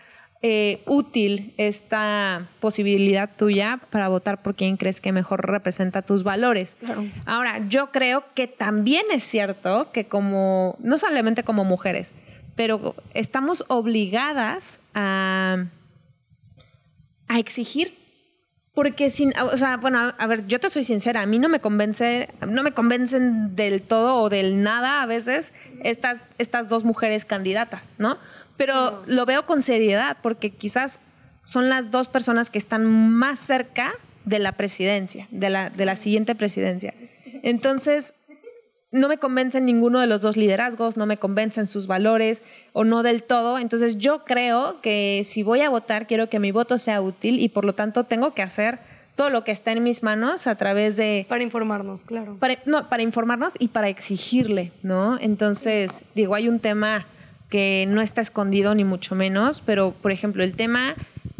eh, 0.43 0.81
útil 0.85 1.53
esta 1.57 2.47
posibilidad 2.59 3.29
tuya 3.37 3.79
para 3.91 4.07
votar 4.07 4.41
por 4.41 4.55
quien 4.55 4.77
crees 4.77 4.99
que 4.99 5.11
mejor 5.11 5.47
representa 5.47 6.01
tus 6.01 6.23
valores. 6.23 6.75
Claro. 6.79 7.05
Ahora, 7.25 7.67
yo 7.67 7.91
creo 7.91 8.23
que 8.33 8.47
también 8.47 9.03
es 9.11 9.23
cierto 9.23 9.91
que 9.91 10.05
como, 10.05 10.77
no 10.79 10.97
solamente 10.97 11.43
como 11.43 11.63
mujeres, 11.63 12.11
pero 12.55 12.95
estamos 13.13 13.65
obligadas 13.67 14.79
a, 14.93 15.65
a 17.27 17.39
exigir. 17.39 17.99
Porque 18.73 19.09
sin, 19.09 19.37
o 19.37 19.57
sea, 19.57 19.75
bueno, 19.75 19.99
a, 19.99 20.07
a 20.17 20.27
ver, 20.27 20.47
yo 20.47 20.57
te 20.57 20.69
soy 20.69 20.85
sincera, 20.85 21.21
a 21.21 21.25
mí 21.25 21.39
no 21.39 21.49
me 21.49 21.59
convence, 21.59 22.29
no 22.47 22.63
me 22.63 22.71
convencen 22.71 23.53
del 23.53 23.81
todo 23.81 24.15
o 24.15 24.29
del 24.29 24.63
nada 24.63 25.01
a 25.01 25.05
veces 25.05 25.51
estas, 25.83 26.29
estas 26.37 26.69
dos 26.69 26.85
mujeres 26.85 27.25
candidatas, 27.25 27.91
¿no? 27.97 28.17
Pero 28.61 29.01
lo 29.07 29.25
veo 29.25 29.47
con 29.47 29.63
seriedad, 29.63 30.17
porque 30.21 30.51
quizás 30.51 30.99
son 31.43 31.67
las 31.67 31.89
dos 31.89 32.09
personas 32.09 32.51
que 32.51 32.59
están 32.59 32.85
más 32.85 33.39
cerca 33.39 33.95
de 34.23 34.37
la 34.37 34.51
presidencia, 34.51 35.27
de 35.31 35.49
la, 35.49 35.71
de 35.71 35.83
la 35.83 35.95
siguiente 35.95 36.35
presidencia. 36.35 36.93
Entonces, 37.41 38.13
no 38.91 39.07
me 39.07 39.17
convencen 39.17 39.65
ninguno 39.65 39.99
de 39.99 40.05
los 40.05 40.21
dos 40.21 40.37
liderazgos, 40.37 40.95
no 40.95 41.07
me 41.07 41.17
convencen 41.17 41.65
sus 41.65 41.87
valores 41.87 42.43
o 42.71 42.83
no 42.83 43.01
del 43.01 43.23
todo. 43.23 43.57
Entonces 43.57 43.97
yo 43.97 44.25
creo 44.25 44.79
que 44.81 45.23
si 45.25 45.41
voy 45.41 45.61
a 45.61 45.69
votar, 45.71 46.05
quiero 46.05 46.29
que 46.29 46.37
mi 46.37 46.51
voto 46.51 46.77
sea 46.77 47.01
útil 47.01 47.39
y 47.39 47.49
por 47.49 47.65
lo 47.65 47.73
tanto 47.73 48.03
tengo 48.03 48.35
que 48.35 48.43
hacer 48.43 48.77
todo 49.15 49.31
lo 49.31 49.43
que 49.43 49.53
está 49.53 49.71
en 49.71 49.81
mis 49.81 50.03
manos 50.03 50.45
a 50.45 50.53
través 50.53 50.97
de... 50.97 51.25
Para 51.27 51.41
informarnos, 51.41 52.03
claro. 52.03 52.37
Para, 52.39 52.59
no, 52.67 52.87
para 52.89 53.01
informarnos 53.01 53.55
y 53.57 53.69
para 53.69 53.89
exigirle, 53.89 54.71
¿no? 54.83 55.17
Entonces, 55.19 56.03
digo, 56.13 56.35
hay 56.35 56.47
un 56.47 56.59
tema 56.59 57.07
que 57.51 57.85
no 57.87 58.01
está 58.01 58.21
escondido 58.21 58.73
ni 58.73 58.83
mucho 58.83 59.13
menos, 59.13 59.61
pero, 59.61 59.91
por 59.91 60.11
ejemplo, 60.11 60.43
el 60.43 60.55
tema 60.55 60.95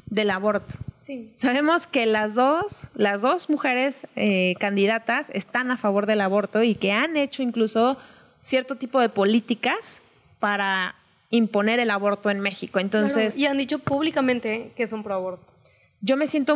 del 0.07 0.29
aborto. 0.29 0.75
Sí. 0.99 1.31
Sabemos 1.35 1.87
que 1.87 2.05
las 2.05 2.35
dos, 2.35 2.89
las 2.93 3.21
dos 3.21 3.49
mujeres 3.49 4.05
eh, 4.15 4.55
candidatas 4.59 5.31
están 5.33 5.71
a 5.71 5.77
favor 5.77 6.05
del 6.05 6.21
aborto 6.21 6.61
y 6.61 6.75
que 6.75 6.91
han 6.91 7.17
hecho 7.17 7.41
incluso 7.41 7.97
cierto 8.39 8.75
tipo 8.75 8.99
de 8.99 9.07
políticas 9.09 10.01
para 10.39 10.95
imponer 11.29 11.79
el 11.79 11.89
aborto 11.89 12.29
en 12.29 12.41
México. 12.41 12.79
Entonces, 12.79 13.37
Y 13.37 13.45
han 13.45 13.57
dicho 13.57 13.79
públicamente 13.79 14.73
que 14.75 14.85
son 14.85 15.03
pro 15.03 15.15
aborto. 15.15 15.45
yo 16.01 16.17
me 16.17 16.27
siento, 16.27 16.55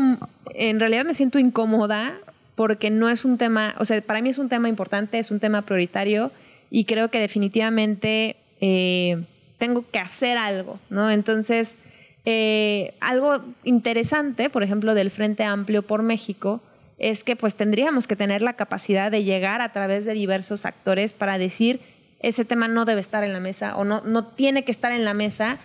en 0.53 0.79
realidad 0.79 1.05
me 1.05 1.13
siento 1.13 1.39
incómoda 1.39 2.19
porque 2.55 2.91
no 2.91 3.09
es 3.09 3.23
un 3.23 3.37
tema, 3.37 3.73
o 3.79 3.85
sea, 3.85 4.01
para 4.01 4.21
mí 4.21 4.29
es 4.29 4.37
un 4.37 4.49
tema 4.49 4.67
importante, 4.67 5.17
es 5.17 5.31
un 5.31 5.39
tema 5.39 5.61
prioritario 5.61 6.31
y 6.69 6.83
creo 6.85 7.09
que 7.09 7.19
definitivamente 7.19 8.35
eh, 8.59 9.23
tengo 9.57 9.85
que 9.89 9.99
hacer 9.99 10.37
algo, 10.37 10.79
¿no? 10.89 11.11
Entonces, 11.11 11.77
eh, 12.25 12.93
algo 12.99 13.43
interesante, 13.63 14.49
por 14.49 14.63
ejemplo, 14.63 14.93
del 14.95 15.11
Frente 15.11 15.43
Amplio 15.43 15.83
por 15.83 16.01
México, 16.01 16.61
es 16.97 17.23
que 17.23 17.35
pues 17.35 17.55
tendríamos 17.55 18.07
que 18.07 18.15
tener 18.15 18.41
la 18.41 18.53
capacidad 18.53 19.11
de 19.11 19.23
llegar 19.23 19.61
a 19.61 19.73
través 19.73 20.05
de 20.05 20.13
diversos 20.13 20.65
actores 20.65 21.13
para 21.13 21.37
decir 21.37 21.79
ese 22.19 22.45
tema 22.45 22.67
no 22.67 22.85
debe 22.85 23.01
estar 23.01 23.23
en 23.23 23.33
la 23.33 23.39
mesa 23.39 23.75
o 23.75 23.83
no, 23.83 24.01
no 24.01 24.25
tiene 24.25 24.63
que 24.63 24.71
estar 24.71 24.91
en 24.91 25.05
la 25.05 25.13
mesa 25.13 25.59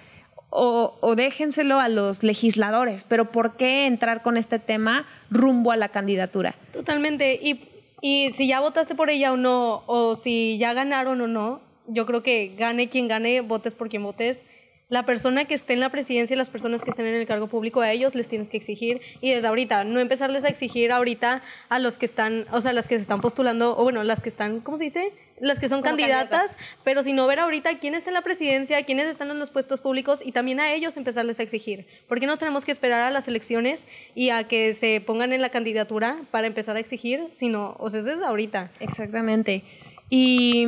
o, 0.50 1.14
déjenselo 1.14 1.78
a 1.78 1.88
los 1.88 2.24
legisladores, 2.24 3.04
pero 3.08 3.30
¿por 3.30 3.56
qué 3.56 3.86
entrar 3.86 4.20
con 4.22 4.36
este 4.36 4.58
tema 4.58 5.06
rumbo 5.30 5.70
a 5.70 5.76
la 5.76 5.90
candidatura? 5.90 6.56
Totalmente. 6.72 7.38
Y, 7.40 7.68
y 8.02 8.32
si 8.34 8.48
ya 8.48 8.58
votaste 8.58 8.96
por 8.96 9.10
ella 9.10 9.32
o 9.32 9.36
no, 9.36 9.84
o 9.86 10.16
si 10.16 10.58
ya 10.58 10.74
ganaron 10.74 11.20
o 11.20 11.28
no, 11.28 11.60
yo 11.92 12.06
creo 12.06 12.22
que 12.22 12.54
gane 12.56 12.88
quien 12.88 13.08
gane, 13.08 13.40
votes 13.40 13.74
por 13.74 13.88
quien 13.88 14.02
votes. 14.02 14.44
La 14.88 15.06
persona 15.06 15.44
que 15.44 15.54
esté 15.54 15.72
en 15.72 15.78
la 15.78 15.90
presidencia 15.90 16.34
y 16.34 16.36
las 16.36 16.50
personas 16.50 16.82
que 16.82 16.90
estén 16.90 17.06
en 17.06 17.14
el 17.14 17.24
cargo 17.24 17.46
público, 17.46 17.80
a 17.80 17.92
ellos 17.92 18.16
les 18.16 18.26
tienes 18.26 18.50
que 18.50 18.56
exigir. 18.56 19.00
Y 19.20 19.30
desde 19.30 19.46
ahorita, 19.46 19.84
no 19.84 20.00
empezarles 20.00 20.42
a 20.42 20.48
exigir 20.48 20.90
ahorita 20.90 21.42
a 21.68 21.78
los 21.78 21.96
que 21.96 22.06
están, 22.06 22.46
o 22.50 22.60
sea, 22.60 22.72
las 22.72 22.88
que 22.88 22.96
se 22.96 23.02
están 23.02 23.20
postulando, 23.20 23.78
o 23.78 23.84
bueno, 23.84 24.02
las 24.02 24.20
que 24.20 24.28
están, 24.28 24.58
¿cómo 24.58 24.76
se 24.76 24.84
dice? 24.84 25.12
Las 25.38 25.60
que 25.60 25.68
son 25.68 25.80
candidatas, 25.80 26.56
candidatas. 26.56 26.58
pero 26.82 27.04
sino 27.04 27.24
ver 27.28 27.38
ahorita 27.38 27.78
quién 27.78 27.94
está 27.94 28.10
en 28.10 28.14
la 28.14 28.22
presidencia, 28.22 28.82
quiénes 28.82 29.06
están 29.06 29.30
en 29.30 29.38
los 29.38 29.50
puestos 29.50 29.80
públicos 29.80 30.22
y 30.24 30.32
también 30.32 30.58
a 30.58 30.72
ellos 30.72 30.96
empezarles 30.96 31.38
a 31.38 31.44
exigir. 31.44 31.86
Porque 32.08 32.26
nos 32.26 32.40
tenemos 32.40 32.64
que 32.64 32.72
esperar 32.72 33.02
a 33.02 33.12
las 33.12 33.28
elecciones 33.28 33.86
y 34.16 34.30
a 34.30 34.42
que 34.48 34.72
se 34.72 35.00
pongan 35.00 35.32
en 35.32 35.40
la 35.40 35.50
candidatura 35.50 36.18
para 36.32 36.48
empezar 36.48 36.74
a 36.74 36.80
exigir, 36.80 37.28
sino, 37.30 37.76
o 37.78 37.88
sea, 37.90 38.00
es 38.00 38.06
desde 38.06 38.24
ahorita. 38.24 38.72
Exactamente. 38.80 39.62
Y 40.10 40.66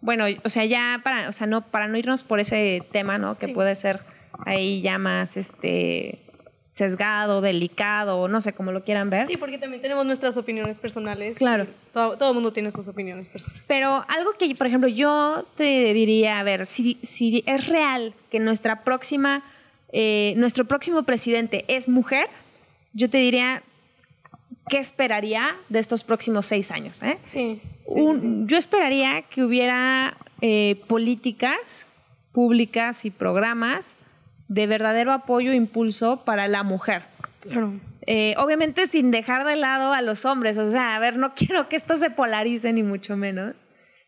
bueno, 0.00 0.24
o 0.44 0.48
sea, 0.48 0.64
ya 0.64 1.00
para, 1.02 1.28
o 1.28 1.32
sea, 1.32 1.46
no, 1.46 1.62
para 1.62 1.88
no 1.88 1.98
irnos 1.98 2.22
por 2.24 2.40
ese 2.40 2.82
tema, 2.92 3.18
¿no? 3.18 3.36
Que 3.36 3.46
Sí. 3.46 3.52
puede 3.52 3.74
ser 3.76 4.00
ahí 4.46 4.80
ya 4.82 4.98
más 4.98 5.36
este 5.36 6.20
sesgado, 6.70 7.40
delicado, 7.40 8.28
no 8.28 8.40
sé 8.40 8.52
cómo 8.52 8.70
lo 8.70 8.84
quieran 8.84 9.10
ver. 9.10 9.26
Sí, 9.26 9.36
porque 9.36 9.58
también 9.58 9.82
tenemos 9.82 10.06
nuestras 10.06 10.36
opiniones 10.36 10.78
personales. 10.78 11.36
Claro. 11.38 11.66
todo 11.92 12.28
el 12.28 12.34
mundo 12.34 12.52
tiene 12.52 12.70
sus 12.70 12.86
opiniones 12.86 13.26
personales. 13.26 13.64
Pero 13.66 14.04
algo 14.08 14.34
que, 14.38 14.54
por 14.54 14.68
ejemplo, 14.68 14.88
yo 14.88 15.44
te 15.56 15.92
diría, 15.92 16.38
a 16.38 16.44
ver, 16.44 16.64
si, 16.66 16.96
si 17.02 17.42
es 17.46 17.66
real 17.66 18.14
que 18.30 18.38
nuestra 18.38 18.84
próxima, 18.84 19.42
eh, 19.92 20.34
nuestro 20.36 20.66
próximo 20.66 21.02
presidente 21.02 21.64
es 21.66 21.88
mujer, 21.88 22.28
yo 22.92 23.10
te 23.10 23.18
diría, 23.18 23.64
¿qué 24.68 24.78
esperaría 24.78 25.56
de 25.68 25.78
estos 25.78 26.04
próximos 26.04 26.46
seis 26.46 26.70
años? 26.70 27.02
eh? 27.02 27.18
Sí. 27.26 27.60
Un- 27.86 28.46
Yo 28.48 28.56
esperaría 28.58 29.22
que 29.22 29.42
hubiera 29.44 30.16
eh, 30.40 30.80
políticas 30.86 31.86
públicas 32.32 33.04
y 33.04 33.10
programas 33.10 33.96
de 34.48 34.66
verdadero 34.66 35.12
apoyo 35.12 35.52
e 35.52 35.56
impulso 35.56 36.24
para 36.24 36.48
la 36.48 36.62
mujer. 36.62 37.02
Claro. 37.40 37.72
Eh, 38.06 38.34
obviamente 38.38 38.86
sin 38.86 39.10
dejar 39.10 39.44
de 39.46 39.56
lado 39.56 39.92
a 39.92 40.00
los 40.00 40.24
hombres, 40.24 40.56
o 40.56 40.70
sea, 40.70 40.96
a 40.96 40.98
ver, 40.98 41.16
no 41.16 41.34
quiero 41.36 41.68
que 41.68 41.76
esto 41.76 41.96
se 41.96 42.10
polarice 42.10 42.72
ni 42.72 42.82
mucho 42.82 43.16
menos, 43.16 43.54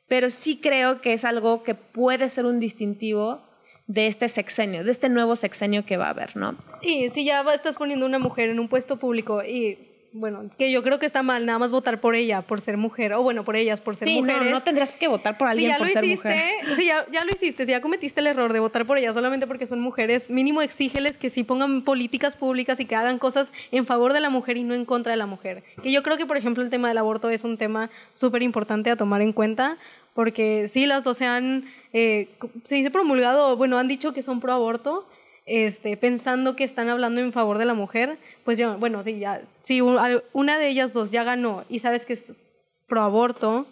pero 0.08 0.30
sí 0.30 0.58
creo 0.60 1.00
que 1.00 1.12
es 1.12 1.24
algo 1.24 1.62
que 1.62 1.74
puede 1.74 2.30
ser 2.30 2.46
un 2.46 2.58
distintivo 2.60 3.42
de 3.86 4.06
este 4.06 4.28
sexenio, 4.28 4.84
de 4.84 4.90
este 4.92 5.08
nuevo 5.08 5.34
sexenio 5.36 5.84
que 5.84 5.96
va 5.96 6.06
a 6.06 6.10
haber, 6.10 6.36
¿no? 6.36 6.56
Sí, 6.80 7.10
si 7.10 7.24
ya 7.24 7.42
estás 7.52 7.74
poniendo 7.76 8.06
una 8.06 8.18
mujer 8.20 8.48
en 8.48 8.60
un 8.60 8.68
puesto 8.68 8.96
público 8.98 9.42
y, 9.44 9.89
bueno, 10.12 10.50
que 10.58 10.72
yo 10.72 10.82
creo 10.82 10.98
que 10.98 11.06
está 11.06 11.22
mal 11.22 11.46
nada 11.46 11.58
más 11.58 11.70
votar 11.70 12.00
por 12.00 12.14
ella, 12.16 12.42
por 12.42 12.60
ser 12.60 12.76
mujer, 12.76 13.12
o 13.12 13.22
bueno, 13.22 13.44
por 13.44 13.54
ellas, 13.54 13.80
por 13.80 13.94
ser 13.94 14.08
Sí, 14.08 14.20
no, 14.20 14.32
mujeres. 14.32 14.52
no 14.52 14.60
tendrías 14.60 14.90
que 14.92 15.06
votar 15.06 15.38
por 15.38 15.46
si 15.48 15.52
alguien 15.52 15.70
ya 15.70 15.78
por 15.78 15.86
lo 15.86 15.92
ser 15.92 16.04
hiciste, 16.04 16.28
mujer. 16.28 16.76
si 16.76 16.86
ya, 16.86 17.06
ya 17.12 17.24
lo 17.24 17.30
hiciste, 17.30 17.64
si 17.64 17.70
ya 17.70 17.80
cometiste 17.80 18.20
el 18.20 18.26
error 18.26 18.52
de 18.52 18.58
votar 18.60 18.86
por 18.86 18.98
ellas 18.98 19.14
solamente 19.14 19.46
porque 19.46 19.66
son 19.68 19.80
mujeres, 19.80 20.28
mínimo 20.28 20.62
exígeles 20.62 21.16
que 21.16 21.30
sí 21.30 21.44
pongan 21.44 21.82
políticas 21.82 22.34
públicas 22.36 22.80
y 22.80 22.86
que 22.86 22.96
hagan 22.96 23.18
cosas 23.18 23.52
en 23.70 23.86
favor 23.86 24.12
de 24.12 24.20
la 24.20 24.30
mujer 24.30 24.56
y 24.56 24.64
no 24.64 24.74
en 24.74 24.84
contra 24.84 25.12
de 25.12 25.16
la 25.16 25.26
mujer. 25.26 25.62
Que 25.82 25.92
yo 25.92 26.02
creo 26.02 26.16
que, 26.16 26.26
por 26.26 26.36
ejemplo, 26.36 26.62
el 26.62 26.70
tema 26.70 26.88
del 26.88 26.98
aborto 26.98 27.30
es 27.30 27.44
un 27.44 27.56
tema 27.56 27.90
súper 28.12 28.42
importante 28.42 28.90
a 28.90 28.96
tomar 28.96 29.20
en 29.22 29.32
cuenta, 29.32 29.76
porque 30.14 30.66
sí, 30.66 30.86
las 30.86 31.04
dos 31.04 31.16
se 31.18 31.26
han, 31.26 31.66
eh, 31.92 32.28
se 32.64 32.74
dice 32.74 32.90
promulgado, 32.90 33.56
bueno, 33.56 33.78
han 33.78 33.86
dicho 33.88 34.12
que 34.12 34.22
son 34.22 34.40
pro 34.40 34.52
aborto, 34.52 35.08
este, 35.52 35.96
pensando 35.96 36.54
que 36.54 36.62
están 36.62 36.88
hablando 36.88 37.20
en 37.20 37.32
favor 37.32 37.58
de 37.58 37.64
la 37.64 37.74
mujer, 37.74 38.18
pues 38.44 38.56
yo, 38.56 38.78
bueno, 38.78 39.02
ya, 39.02 39.42
si 39.58 39.80
al- 39.80 40.22
una 40.32 40.58
de 40.58 40.68
ellas 40.68 40.92
dos 40.92 41.10
ya 41.10 41.24
ganó 41.24 41.64
y 41.68 41.80
sabes 41.80 42.06
que 42.06 42.12
es 42.12 42.32
pro 42.86 43.02
aborto, 43.02 43.66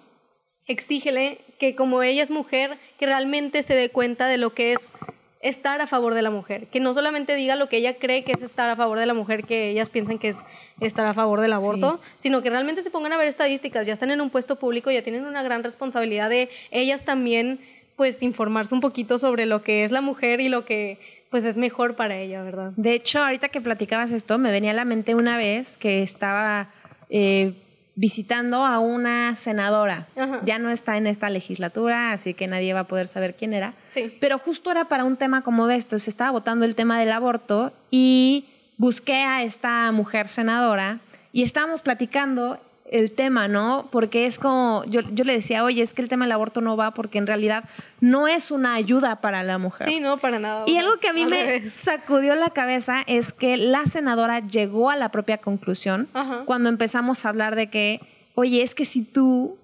exígele 0.67 1.39
que 1.61 1.77
como 1.77 2.03
ella 2.03 2.23
es 2.23 2.31
mujer, 2.33 2.79
que 2.99 3.07
realmente 3.07 3.63
se 3.63 3.75
dé 3.77 3.91
cuenta 3.91 4.27
de 4.27 4.39
lo 4.39 4.55
que 4.55 4.73
es 4.73 4.93
estar 5.41 5.81
a 5.81 5.87
favor 5.87 6.15
de 6.15 6.23
la 6.23 6.31
mujer, 6.31 6.67
que 6.67 6.81
no 6.81 6.93
solamente 6.95 7.37
diga 7.37 7.55
lo 7.55 7.69
que 7.69 7.77
ella 7.77 7.95
cree 7.97 8.25
que 8.25 8.33
es 8.33 8.43
estar 8.43 8.69
a 8.69 8.75
favor 8.75 8.99
de 8.99 9.07
la 9.07 9.15
mujer, 9.15 9.45
que 9.45 9.71
ellas 9.71 9.89
piensan 9.89 10.19
que 10.19 10.29
es 10.31 10.45
estar 10.81 11.07
a 11.07 11.15
favor 11.15 11.41
del 11.41 11.53
aborto, 11.53 12.01
sino 12.19 12.43
que 12.43 12.51
realmente 12.51 12.83
se 12.83 12.91
pongan 12.91 13.13
a 13.13 13.17
ver 13.17 13.29
estadísticas, 13.29 13.87
ya 13.87 13.93
están 13.93 14.11
en 14.11 14.21
un 14.21 14.31
puesto 14.31 14.57
público, 14.57 14.91
ya 14.91 15.03
tienen 15.03 15.25
una 15.27 15.45
gran 15.45 15.63
responsabilidad 15.63 16.29
de 16.29 16.49
ellas 16.73 17.05
también 17.05 17.61
pues 17.95 18.21
informarse 18.25 18.75
un 18.75 18.81
poquito 18.81 19.17
sobre 19.19 19.47
lo 19.47 19.63
que 19.63 19.85
es 19.85 19.93
la 19.93 20.01
mujer 20.01 20.41
y 20.41 20.49
lo 20.49 20.65
que 20.65 21.18
pues 21.31 21.45
es 21.45 21.57
mejor 21.57 21.97
para 21.97 22.17
ella, 22.17 22.43
¿verdad? 22.43 22.73
De 22.77 22.95
hecho, 22.95 23.23
ahorita 23.23 23.49
que 23.49 23.61
platicabas 23.61 24.13
esto, 24.13 24.39
me 24.39 24.51
venía 24.51 24.71
a 24.71 24.75
la 24.75 24.85
mente 24.85 25.15
una 25.15 25.37
vez 25.37 25.77
que 25.77 26.03
estaba 26.03 26.71
eh, 27.11 27.55
visitando 27.95 28.65
a 28.65 28.79
una 28.79 29.35
senadora. 29.35 30.07
Ajá. 30.17 30.41
Ya 30.45 30.59
no 30.59 30.71
está 30.71 30.97
en 30.97 31.07
esta 31.07 31.31
legislatura, 31.31 32.13
así 32.13 32.33
que 32.33 32.47
nadie 32.47 32.73
va 32.73 32.81
a 32.81 32.87
poder 32.89 33.09
saber 33.09 33.35
quién 33.35 33.53
era. 33.53 33.75
Sí. 33.91 34.17
Pero 34.21 34.39
justo 34.39 34.71
era 34.71 34.87
para 34.87 35.05
un 35.05 35.17
tema 35.17 35.43
como 35.43 35.67
de 35.67 35.77
esto. 35.77 35.99
Se 35.99 36.11
estaba 36.11 36.31
votando 36.31 36.65
el 36.65 36.75
tema 36.75 36.99
del 36.99 37.13
aborto 37.13 37.73
y 37.91 38.47
busqué 38.77 39.25
a 39.25 39.43
esta 39.43 39.91
mujer 39.93 40.29
senadora 40.29 41.01
y 41.33 41.43
estábamos 41.43 41.83
platicando 41.83 42.59
el 42.91 43.13
tema, 43.13 43.49
¿no? 43.49 43.89
Porque 43.91 44.27
es 44.27 44.39
como, 44.39 44.83
yo, 44.87 45.01
yo 45.13 45.25
le 45.25 45.35
decía, 45.35 45.65
oye, 45.65 45.83
es 45.83 45.95
que 45.95 46.03
el 46.03 46.09
tema 46.09 46.25
del 46.25 46.33
aborto 46.33 46.61
no 46.61 46.77
va 46.77 46.95
porque 46.95 47.19
en 47.19 47.27
realidad 47.27 47.65
no 48.01 48.29
es 48.29 48.51
una 48.51 48.75
ayuda 48.75 49.21
para 49.21 49.43
la 49.43 49.59
mujer. 49.59 49.89
Sí, 49.89 50.01
no, 50.01 50.19
para 50.19 50.39
nada. 50.39 50.65
Y 50.67 50.77
algo 50.79 50.99
que 50.99 51.09
a 51.09 51.13
mí 51.13 51.27
me 51.27 51.69
sacudió 51.69 52.35
la 52.35 52.51
cabeza 52.51 53.03
es 53.07 53.33
que 53.33 53.57
la 53.57 53.87
senadora 53.87 54.41
llegó 54.41 54.91
a 54.91 54.97
la 54.97 55.11
propia 55.11 55.39
conclusión 55.39 56.09
Ajá. 56.15 56.43
cuando 56.47 56.69
empezamos 56.69 57.25
a 57.25 57.29
hablar 57.29 57.57
de 57.57 57.69
que, 57.69 58.01
oye, 58.35 58.63
es 58.63 58.75
que 58.75 58.85
si 58.85 59.03
tú 59.03 59.59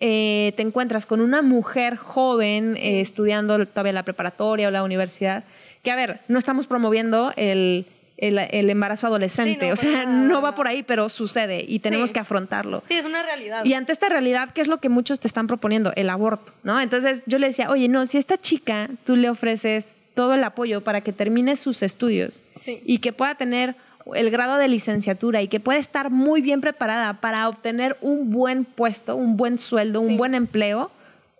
eh, 0.00 0.52
te 0.56 0.62
encuentras 0.62 1.06
con 1.06 1.20
una 1.20 1.42
mujer 1.42 1.96
joven 1.96 2.76
eh, 2.78 3.00
estudiando 3.00 3.64
todavía 3.66 3.92
la 3.92 4.02
preparatoria 4.02 4.68
o 4.68 4.70
la 4.72 4.82
universidad, 4.82 5.44
que 5.84 5.92
a 5.92 5.96
ver, 5.96 6.20
no 6.28 6.38
estamos 6.38 6.66
promoviendo 6.66 7.32
el, 7.36 7.86
el- 8.16 8.38
el 8.38 8.70
embarazo 8.70 9.08
adolescente, 9.08 9.60
Sí, 9.60 9.66
no, 9.66 9.72
o 9.72 9.76
sea, 9.76 10.06
no 10.06 10.40
va 10.40 10.54
por 10.54 10.68
ahí, 10.68 10.82
pero 10.82 11.08
sucede 11.08 11.64
y 11.66 11.80
tenemos 11.80 12.10
Sí. 12.10 12.14
que 12.14 12.20
afrontarlo. 12.20 12.82
Sí, 12.86 12.94
es 12.94 13.04
una 13.06 13.22
realidad. 13.22 13.64
Y 13.64 13.74
ante 13.74 13.92
esta 13.92 14.08
realidad, 14.08 14.50
¿qué 14.54 14.60
es 14.60 14.68
lo 14.68 14.78
que 14.78 14.88
muchos 14.88 15.18
te 15.20 15.26
están 15.26 15.46
proponiendo? 15.46 15.92
El 15.96 16.08
aborto, 16.10 16.52
¿no? 16.62 16.80
Entonces 16.80 17.24
yo 17.26 17.38
le 17.38 17.48
decía, 17.48 17.70
oye, 17.70 17.88
no, 17.88 18.06
si 18.06 18.16
a 18.16 18.20
esta 18.20 18.36
chica 18.36 18.88
tú 19.04 19.16
le 19.16 19.28
ofreces 19.30 19.96
todo 20.14 20.34
el 20.34 20.44
apoyo 20.44 20.82
para 20.82 21.00
que 21.00 21.12
termine 21.12 21.56
sus 21.56 21.82
estudios 21.82 22.40
Sí. 22.60 22.80
y 22.84 22.98
que 22.98 23.12
pueda 23.12 23.34
tener 23.34 23.74
el 24.14 24.30
grado 24.30 24.58
de 24.58 24.68
licenciatura 24.68 25.42
y 25.42 25.48
que 25.48 25.58
pueda 25.60 25.78
estar 25.80 26.10
muy 26.10 26.40
bien 26.42 26.60
preparada 26.60 27.20
para 27.20 27.48
obtener 27.48 27.96
un 28.00 28.30
buen 28.30 28.64
puesto, 28.64 29.16
un 29.16 29.36
buen 29.36 29.58
sueldo, 29.58 30.00
un 30.02 30.16
buen 30.16 30.34
empleo, 30.36 30.90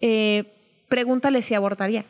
eh, 0.01 0.45
pregúntale 0.89 1.41
si 1.43 1.55
abortaría. 1.55 2.05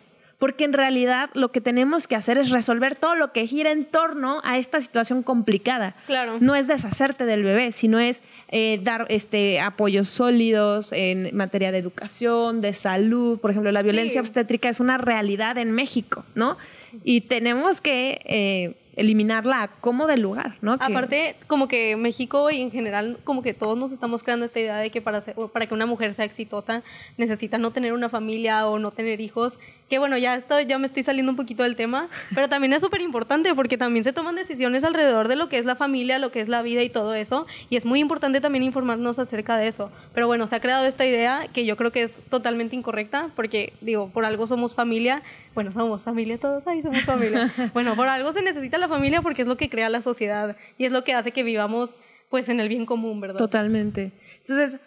Porque 0.44 0.64
en 0.64 0.74
realidad 0.74 1.30
lo 1.32 1.52
que 1.52 1.62
tenemos 1.62 2.06
que 2.06 2.16
hacer 2.16 2.36
es 2.36 2.50
resolver 2.50 2.96
todo 2.96 3.14
lo 3.14 3.32
que 3.32 3.46
gira 3.46 3.72
en 3.72 3.86
torno 3.86 4.42
a 4.44 4.58
esta 4.58 4.78
situación 4.78 5.22
complicada. 5.22 5.96
Claro. 6.06 6.36
No 6.38 6.54
es 6.54 6.66
deshacerte 6.66 7.24
del 7.24 7.42
bebé, 7.42 7.72
sino 7.72 7.98
es 7.98 8.20
eh, 8.48 8.78
dar 8.82 9.06
este, 9.08 9.58
apoyos 9.60 10.10
sólidos 10.10 10.92
en 10.92 11.34
materia 11.34 11.72
de 11.72 11.78
educación, 11.78 12.60
de 12.60 12.74
salud. 12.74 13.38
Por 13.38 13.52
ejemplo, 13.52 13.72
la 13.72 13.80
violencia 13.80 14.20
Sí. 14.20 14.26
obstétrica 14.28 14.68
es 14.68 14.80
una 14.80 14.98
realidad 14.98 15.56
en 15.56 15.72
México, 15.72 16.26
¿no? 16.34 16.58
Y 17.04 17.22
tenemos 17.22 17.80
que 17.80 18.20
eh, 18.26 18.74
eliminarla 18.96 19.70
como 19.80 20.06
del 20.06 20.20
lugar, 20.20 20.56
¿no? 20.62 20.78
Que- 20.78 20.84
Aparte, 20.84 21.36
como 21.46 21.68
que 21.68 21.96
México 21.96 22.50
y 22.50 22.60
en 22.60 22.70
general, 22.70 23.18
como 23.24 23.42
que 23.42 23.54
todos 23.54 23.76
nos 23.76 23.92
estamos 23.92 24.22
creando 24.22 24.44
esta 24.44 24.60
idea 24.60 24.76
de 24.76 24.90
que 24.90 25.00
para, 25.00 25.20
ser- 25.20 25.34
para 25.52 25.66
que 25.66 25.74
una 25.74 25.86
mujer 25.86 26.14
sea 26.14 26.24
exitosa 26.24 26.82
necesita 27.16 27.58
no 27.58 27.70
tener 27.70 27.92
una 27.92 28.08
familia 28.08 28.66
o 28.66 28.78
no 28.78 28.90
tener 28.90 29.20
hijos. 29.20 29.58
Que 29.90 29.98
bueno, 29.98 30.16
ya, 30.16 30.34
esto, 30.34 30.58
ya 30.60 30.78
me 30.78 30.86
estoy 30.86 31.02
saliendo 31.02 31.30
un 31.30 31.36
poquito 31.36 31.62
del 31.62 31.76
tema, 31.76 32.08
pero 32.34 32.48
también 32.48 32.72
es 32.72 32.80
súper 32.82 33.00
importante 33.00 33.54
porque 33.54 33.76
también 33.76 34.02
se 34.04 34.12
toman 34.12 34.34
decisiones 34.34 34.82
alrededor 34.84 35.28
de 35.28 35.36
lo 35.36 35.48
que 35.48 35.58
es 35.58 35.64
la 35.66 35.76
familia, 35.76 36.18
lo 36.18 36.30
que 36.32 36.40
es 36.40 36.48
la 36.48 36.62
vida 36.62 36.82
y 36.82 36.88
todo 36.88 37.14
eso. 37.14 37.46
Y 37.70 37.76
es 37.76 37.84
muy 37.84 38.00
importante 38.00 38.40
también 38.40 38.64
informarnos 38.64 39.18
acerca 39.18 39.56
de 39.56 39.68
eso. 39.68 39.90
Pero 40.14 40.26
bueno, 40.26 40.46
se 40.46 40.56
ha 40.56 40.60
creado 40.60 40.86
esta 40.86 41.04
idea 41.04 41.46
que 41.52 41.66
yo 41.66 41.76
creo 41.76 41.92
que 41.92 42.02
es 42.02 42.22
totalmente 42.30 42.74
incorrecta 42.76 43.30
porque, 43.36 43.72
digo, 43.80 44.08
por 44.08 44.24
algo 44.24 44.46
somos 44.46 44.74
familia. 44.74 45.22
Bueno, 45.54 45.70
somos 45.70 46.02
familia 46.02 46.38
todos, 46.38 46.66
ahí 46.66 46.82
somos 46.82 47.00
familia. 47.02 47.52
Bueno, 47.74 47.94
por 47.94 48.08
algo 48.08 48.32
se 48.32 48.42
necesita 48.42 48.78
la 48.78 48.83
familia 48.88 49.22
porque 49.22 49.42
es 49.42 49.48
lo 49.48 49.56
que 49.56 49.68
crea 49.68 49.88
la 49.88 50.02
sociedad 50.02 50.56
y 50.78 50.84
es 50.84 50.92
lo 50.92 51.04
que 51.04 51.14
hace 51.14 51.30
que 51.32 51.42
vivamos 51.42 51.96
pues 52.30 52.48
en 52.48 52.60
el 52.60 52.68
bien 52.68 52.86
común, 52.86 53.20
¿verdad? 53.20 53.38
Totalmente. 53.38 54.12
Entonces, 54.40 54.80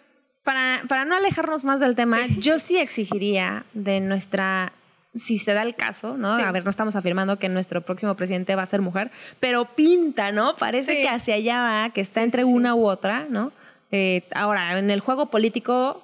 para, 0.44 0.82
para 0.88 1.04
no 1.04 1.14
alejarnos 1.14 1.64
más 1.64 1.80
del 1.80 1.94
tema, 1.94 2.18
yo 2.38 2.58
sí 2.58 2.78
exigiría 2.78 3.64
de 3.74 4.00
nuestra, 4.00 4.72
si 5.14 5.38
se 5.38 5.54
da 5.54 5.62
el 5.62 5.74
caso, 5.74 6.16
¿no? 6.16 6.34
Sí. 6.34 6.42
A 6.42 6.52
ver, 6.52 6.64
no 6.64 6.70
estamos 6.70 6.96
afirmando 6.96 7.38
que 7.38 7.48
nuestro 7.48 7.80
próximo 7.82 8.14
presidente 8.16 8.54
va 8.54 8.62
a 8.62 8.66
ser 8.66 8.80
mujer, 8.82 9.10
pero 9.40 9.64
pinta, 9.74 10.32
¿no? 10.32 10.56
Parece 10.56 10.92
Sí. 10.96 11.02
que 11.02 11.08
hacia 11.08 11.34
allá 11.36 11.60
va, 11.62 11.90
que 11.90 12.00
está 12.00 12.20
Sí, 12.20 12.24
entre 12.24 12.44
una 12.44 12.74
u 12.74 12.86
otra, 12.86 13.26
¿no? 13.28 13.52
Eh, 13.90 14.22
ahora, 14.34 14.78
en 14.78 14.90
el 14.90 15.00
juego 15.00 15.26
político 15.26 16.02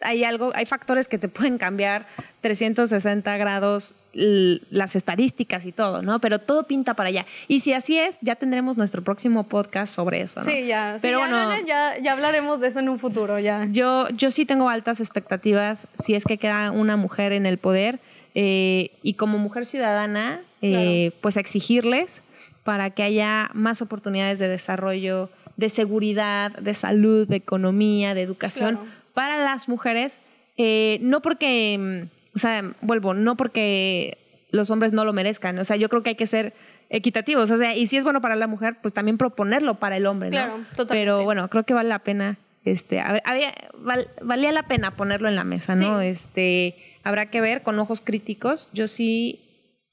hay 0.00 0.24
algo, 0.24 0.52
hay 0.54 0.66
factores 0.66 1.08
que 1.08 1.18
te 1.18 1.28
pueden 1.28 1.58
cambiar 1.58 2.06
360 2.42 3.36
grados 3.36 3.94
las 4.12 4.96
estadísticas 4.96 5.66
y 5.66 5.72
todo, 5.72 6.00
¿no? 6.00 6.20
Pero 6.20 6.38
todo 6.38 6.66
pinta 6.66 6.94
para 6.94 7.10
allá. 7.10 7.26
Y 7.48 7.60
si 7.60 7.74
así 7.74 7.98
es, 7.98 8.18
ya 8.22 8.36
tendremos 8.36 8.78
nuestro 8.78 9.02
próximo 9.02 9.44
podcast 9.44 9.94
sobre 9.94 10.22
eso, 10.22 10.40
¿no? 10.40 10.46
Sí, 10.46 10.66
ya. 10.66 10.94
sí, 10.96 11.02
Pero 11.02 11.20
ya, 11.20 11.26
bueno, 11.26 11.66
ya, 11.66 11.98
ya 11.98 12.12
hablaremos 12.12 12.60
de 12.60 12.68
eso 12.68 12.80
en 12.80 12.88
un 12.88 12.98
futuro, 12.98 13.38
ya. 13.38 13.66
yo, 13.70 14.08
yo 14.10 14.30
sí 14.30 14.46
tengo 14.46 14.70
altas 14.70 15.00
expectativas 15.00 15.88
si 15.92 16.14
es 16.14 16.24
que 16.24 16.38
queda 16.38 16.70
una 16.70 16.96
mujer 16.96 17.32
en 17.32 17.44
el 17.44 17.58
poder 17.58 18.00
eh, 18.34 18.90
y 19.02 19.14
como 19.14 19.38
mujer 19.38 19.66
ciudadana, 19.66 20.40
eh, 20.62 21.12
pues 21.20 21.36
exigirles 21.36 22.22
para 22.64 22.90
que 22.90 23.02
haya 23.02 23.50
más 23.54 23.82
oportunidades 23.82 24.38
de 24.38 24.48
desarrollo, 24.48 25.30
de 25.56 25.68
seguridad, 25.68 26.52
de 26.52 26.74
salud, 26.74 27.28
de 27.28 27.36
economía, 27.36 28.14
de 28.14 28.22
educación 28.22 28.76
Claro. 28.76 28.95
Para 29.16 29.38
las 29.42 29.66
mujeres, 29.66 30.18
eh, 30.58 30.98
no 31.00 31.22
porque, 31.22 31.78
mm, 31.78 32.36
o 32.36 32.38
sea, 32.38 32.62
vuelvo, 32.82 33.14
no 33.14 33.34
porque 33.38 34.18
los 34.50 34.70
hombres 34.70 34.92
no 34.92 35.06
lo 35.06 35.14
merezcan, 35.14 35.58
o 35.58 35.64
sea, 35.64 35.76
yo 35.76 35.88
creo 35.88 36.02
que 36.02 36.10
hay 36.10 36.16
que 36.16 36.26
ser 36.26 36.52
equitativos, 36.90 37.50
o 37.50 37.56
sea, 37.56 37.74
y 37.74 37.86
si 37.86 37.96
es 37.96 38.04
bueno 38.04 38.20
para 38.20 38.36
la 38.36 38.46
mujer, 38.46 38.76
pues 38.82 38.92
también 38.92 39.16
proponerlo 39.16 39.76
para 39.80 39.96
el 39.96 40.04
hombre, 40.06 40.28
¿no? 40.28 40.36
Claro, 40.36 40.52
totalmente. 40.76 40.92
Pero 40.94 41.24
bueno, 41.24 41.48
creo 41.48 41.62
que 41.64 41.72
vale 41.72 41.88
la 41.88 42.00
pena, 42.00 42.38
este, 42.66 43.00
a 43.00 43.12
ver, 43.14 43.22
había- 43.24 43.54
val- 43.78 44.08
valía 44.22 44.52
la 44.52 44.64
pena 44.68 44.96
ponerlo 44.96 45.28
en 45.28 45.34
la 45.36 45.44
mesa, 45.44 45.74
¿no? 45.74 46.00
Sí. 46.00 46.06
Este, 46.08 46.76
habrá 47.04 47.30
que 47.30 47.40
ver 47.40 47.62
con 47.62 47.78
ojos 47.78 48.00
críticos. 48.02 48.68
Yo 48.74 48.86
sí 48.86 49.40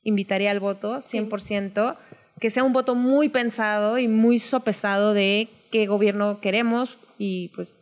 invitaría 0.03 0.51
al 0.51 0.60
voto, 0.60 0.98
100%, 1.01 1.96
que 2.42 2.50
sea 2.50 2.63
un 2.65 2.74
voto 2.74 2.94
muy 2.94 3.30
pensado 3.30 3.98
y 4.00 4.08
muy 4.10 4.38
sopesado 4.38 5.13
de 5.13 5.48
qué 5.72 5.88
gobierno 5.88 6.42
queremos 6.42 6.98
y 7.18 7.50
pues, 7.56 7.74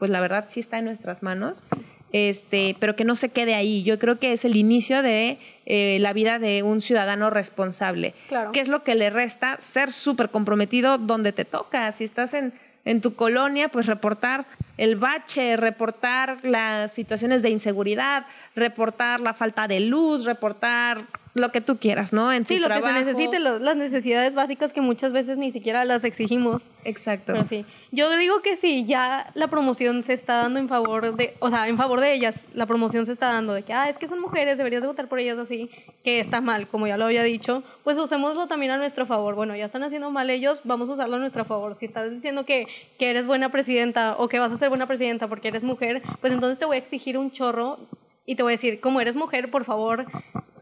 pues 0.00 0.10
la 0.10 0.20
verdad 0.20 0.46
sí 0.48 0.58
está 0.58 0.78
en 0.78 0.86
nuestras 0.86 1.22
manos. 1.22 1.70
Este, 2.12 2.74
pero 2.80 2.96
que 2.96 3.04
no 3.04 3.14
se 3.14 3.28
quede 3.28 3.54
ahí. 3.54 3.84
Yo 3.84 4.00
creo 4.00 4.18
que 4.18 4.32
es 4.32 4.44
el 4.44 4.56
inicio 4.56 5.02
de 5.02 5.38
eh, 5.66 5.98
la 6.00 6.12
vida 6.12 6.40
de 6.40 6.64
un 6.64 6.80
ciudadano 6.80 7.30
responsable. 7.30 8.14
Claro. 8.28 8.50
¿Qué 8.50 8.60
es 8.60 8.66
lo 8.66 8.82
que 8.82 8.96
le 8.96 9.10
resta? 9.10 9.60
Ser 9.60 9.92
súper 9.92 10.30
comprometido 10.30 10.98
donde 10.98 11.32
te 11.32 11.44
toca. 11.44 11.92
Si 11.92 12.02
estás 12.02 12.34
en, 12.34 12.52
en 12.84 13.00
tu 13.00 13.14
colonia, 13.14 13.68
pues 13.68 13.86
reportar 13.86 14.46
el 14.78 14.96
bache, 14.96 15.56
reportar 15.58 16.38
las 16.42 16.92
situaciones 16.92 17.42
de 17.42 17.50
inseguridad, 17.50 18.26
reportar 18.56 19.20
la 19.20 19.34
falta 19.34 19.68
de 19.68 19.80
luz, 19.80 20.24
reportar 20.24 21.04
lo 21.32 21.52
que 21.52 21.60
tú 21.60 21.76
quieras, 21.78 22.12
¿no? 22.12 22.32
En 22.32 22.44
Sí, 22.44 22.58
lo 22.58 22.66
que 22.66 22.74
se 22.74 22.80
trabajo. 22.80 22.98
necesite, 23.04 23.38
lo- 23.38 23.60
las 23.60 23.76
necesidades 23.76 24.34
básicas 24.34 24.72
que 24.72 24.80
muchas 24.80 25.12
veces 25.12 25.38
ni 25.38 25.52
siquiera 25.52 25.84
las 25.84 26.02
exigimos. 26.02 26.70
Exacto. 26.84 27.32
Pero 27.32 27.44
sí, 27.44 27.64
yo 27.92 28.10
digo 28.16 28.42
que 28.42 28.56
sí, 28.56 28.84
ya 28.84 29.30
la 29.34 29.46
promoción 29.46 30.02
se 30.02 30.12
está 30.12 30.38
dando 30.38 30.58
en 30.58 30.68
favor 30.68 31.14
de, 31.14 31.34
o 31.38 31.48
sea, 31.48 31.68
en 31.68 31.76
favor 31.76 32.00
de 32.00 32.12
ellas, 32.14 32.46
la 32.54 32.66
promoción 32.66 33.06
se 33.06 33.12
está 33.12 33.28
dando 33.32 33.52
de 33.54 33.62
que, 33.62 33.72
ah, 33.72 33.88
es 33.88 33.96
que 33.98 34.08
son 34.08 34.20
mujeres, 34.20 34.58
deberías 34.58 34.82
de 34.82 34.88
votar 34.88 35.08
por 35.08 35.20
ellas 35.20 35.38
así, 35.38 35.70
que 36.02 36.18
está 36.18 36.40
mal, 36.40 36.66
como 36.66 36.88
ya 36.88 36.96
lo 36.96 37.04
había 37.04 37.22
dicho, 37.22 37.62
pues 37.84 37.96
usémoslo 37.96 38.48
también 38.48 38.72
a 38.72 38.76
nuestro 38.78 39.06
favor. 39.06 39.36
Bueno, 39.36 39.54
ya 39.54 39.66
están 39.66 39.84
haciendo 39.84 40.10
mal 40.10 40.30
ellos, 40.30 40.62
vamos 40.64 40.88
a 40.88 40.92
usarlo 40.94 41.14
a 41.16 41.18
nuestro 41.20 41.44
favor. 41.44 41.76
Si 41.76 41.84
estás 41.84 42.10
diciendo 42.10 42.44
que, 42.44 42.66
que 42.98 43.08
eres 43.08 43.28
buena 43.28 43.50
presidenta 43.50 44.16
o 44.18 44.28
que 44.28 44.40
vas 44.40 44.50
a 44.50 44.56
ser 44.56 44.68
buena 44.68 44.86
presidenta 44.88 45.28
porque 45.28 45.46
eres 45.48 45.62
mujer, 45.62 46.02
pues 46.20 46.32
entonces 46.32 46.58
te 46.58 46.64
voy 46.64 46.74
a 46.76 46.78
exigir 46.80 47.16
un 47.18 47.30
chorro 47.30 47.78
y 48.26 48.34
te 48.34 48.42
voy 48.42 48.50
a 48.52 48.54
decir, 48.54 48.80
como 48.80 49.00
eres 49.00 49.14
mujer, 49.16 49.50
por 49.50 49.64
favor, 49.64 50.06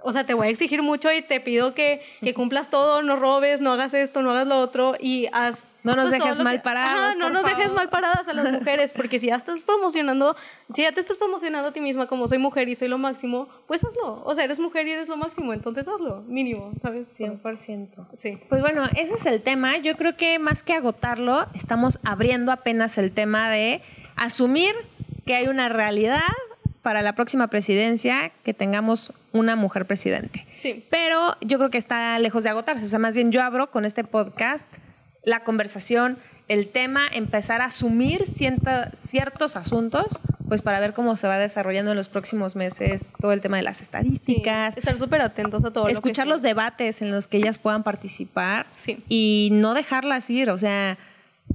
o 0.09 0.13
sea, 0.13 0.25
te 0.25 0.33
voy 0.33 0.47
a 0.47 0.51
exigir 0.51 0.83
mucho 0.83 1.13
y 1.13 1.21
te 1.21 1.39
pido 1.39 1.75
que, 1.75 2.01
que 2.23 2.33
cumplas 2.33 2.71
todo, 2.71 3.03
no 3.03 3.17
robes, 3.17 3.61
no 3.61 3.75
hagas 3.75 3.93
esto, 3.93 4.23
no 4.23 4.31
hagas 4.31 4.47
lo 4.47 4.59
otro 4.59 4.95
y 4.99 5.27
haz... 5.33 5.69
No 5.83 5.95
nos 5.95 6.09
pues, 6.09 6.23
dejes 6.23 6.41
mal 6.41 6.63
parados, 6.63 6.99
Ajá, 6.99 7.15
no 7.17 7.29
nos 7.29 7.45
dejes 7.45 7.73
mal 7.73 7.91
paradas 7.91 8.27
a 8.27 8.33
las 8.33 8.51
mujeres, 8.59 8.91
porque 8.91 9.19
si 9.19 9.27
ya 9.27 9.37
estás 9.37 9.63
promocionando, 9.63 10.35
si 10.75 10.83
ya 10.83 10.93
te 10.93 11.01
estás 11.01 11.19
promocionando 11.19 11.69
a 11.69 11.73
ti 11.73 11.81
misma 11.81 12.07
como 12.07 12.27
soy 12.27 12.39
mujer 12.39 12.71
y 12.71 12.75
soy 12.75 12.89
lo 12.89 12.97
máximo, 12.97 13.49
pues 13.67 13.85
hazlo. 13.85 14.23
O 14.25 14.35
sea, 14.35 14.45
eres 14.45 14.59
mujer 14.59 14.89
y 14.89 14.93
eres 14.93 15.09
lo 15.09 15.19
máximo, 15.19 15.53
entonces 15.53 15.87
hazlo, 15.87 16.23
mínimo, 16.23 16.73
¿sabes? 16.81 17.07
100%. 17.19 18.07
Sí. 18.17 18.39
Pues 18.49 18.63
bueno, 18.63 18.85
ese 18.97 19.15
es 19.15 19.27
el 19.27 19.43
tema. 19.43 19.77
Yo 19.77 19.95
creo 19.97 20.17
que 20.17 20.39
más 20.39 20.63
que 20.63 20.73
agotarlo, 20.73 21.47
estamos 21.55 22.01
abriendo 22.03 22.51
apenas 22.51 22.97
el 22.97 23.13
tema 23.13 23.51
de 23.51 23.83
asumir 24.17 24.75
que 25.27 25.35
hay 25.35 25.49
una 25.49 25.69
realidad 25.69 26.23
para 26.89 27.03
la 27.03 27.15
próxima 27.15 27.49
presidencia 27.49 28.33
que 28.45 28.55
tengamos 28.55 29.13
una 29.33 29.57
mujer 29.57 29.87
presidente. 29.87 30.47
Sí. 30.59 30.85
Pero 30.91 31.37
yo 31.41 31.59
creo 31.59 31.71
que 31.71 31.79
está 31.79 32.19
lejos 32.19 32.43
de 32.45 32.51
agotarse. 32.51 32.85
O 32.85 32.89
sea, 32.89 32.99
más 32.99 33.15
bien 33.15 33.31
yo 33.33 33.43
abro 33.43 33.71
con 33.71 33.85
este 33.85 34.05
podcast 34.05 34.69
la 35.25 35.45
conversación, 35.45 36.17
el 36.49 36.69
tema, 36.69 37.03
empezar 37.13 37.61
a 37.61 37.67
asumir 37.67 38.27
cienta- 38.27 38.91
ciertos 38.95 39.55
asuntos, 39.57 40.19
pues 40.49 40.63
para 40.63 40.81
ver 40.81 40.95
cómo 40.95 41.15
se 41.17 41.27
va 41.27 41.37
desarrollando 41.37 41.91
en 41.91 41.97
los 41.99 42.09
próximos 42.09 42.57
meses 42.57 43.13
todo 43.21 43.33
el 43.33 43.43
tema 43.43 43.59
de 43.59 43.65
las 43.65 43.77
Sí. 43.79 43.83
estadísticas, 43.83 44.75
Estar 44.79 44.97
súper 44.97 45.21
atentos 45.21 45.63
a 45.67 45.71
todo. 45.71 45.85
lo 45.85 45.89
que 45.89 45.93
escuchar 45.93 46.27
los 46.27 46.41
debates 46.41 47.03
en 47.03 47.11
los 47.11 47.29
que 47.29 47.37
ellas 47.37 47.59
puedan 47.59 47.83
participar 47.83 48.67
Sí. 48.75 49.05
y 49.11 49.51
no 49.53 49.75
dejarlas 49.75 50.31
ir, 50.31 50.49
o 50.49 50.57
sea, 50.57 50.97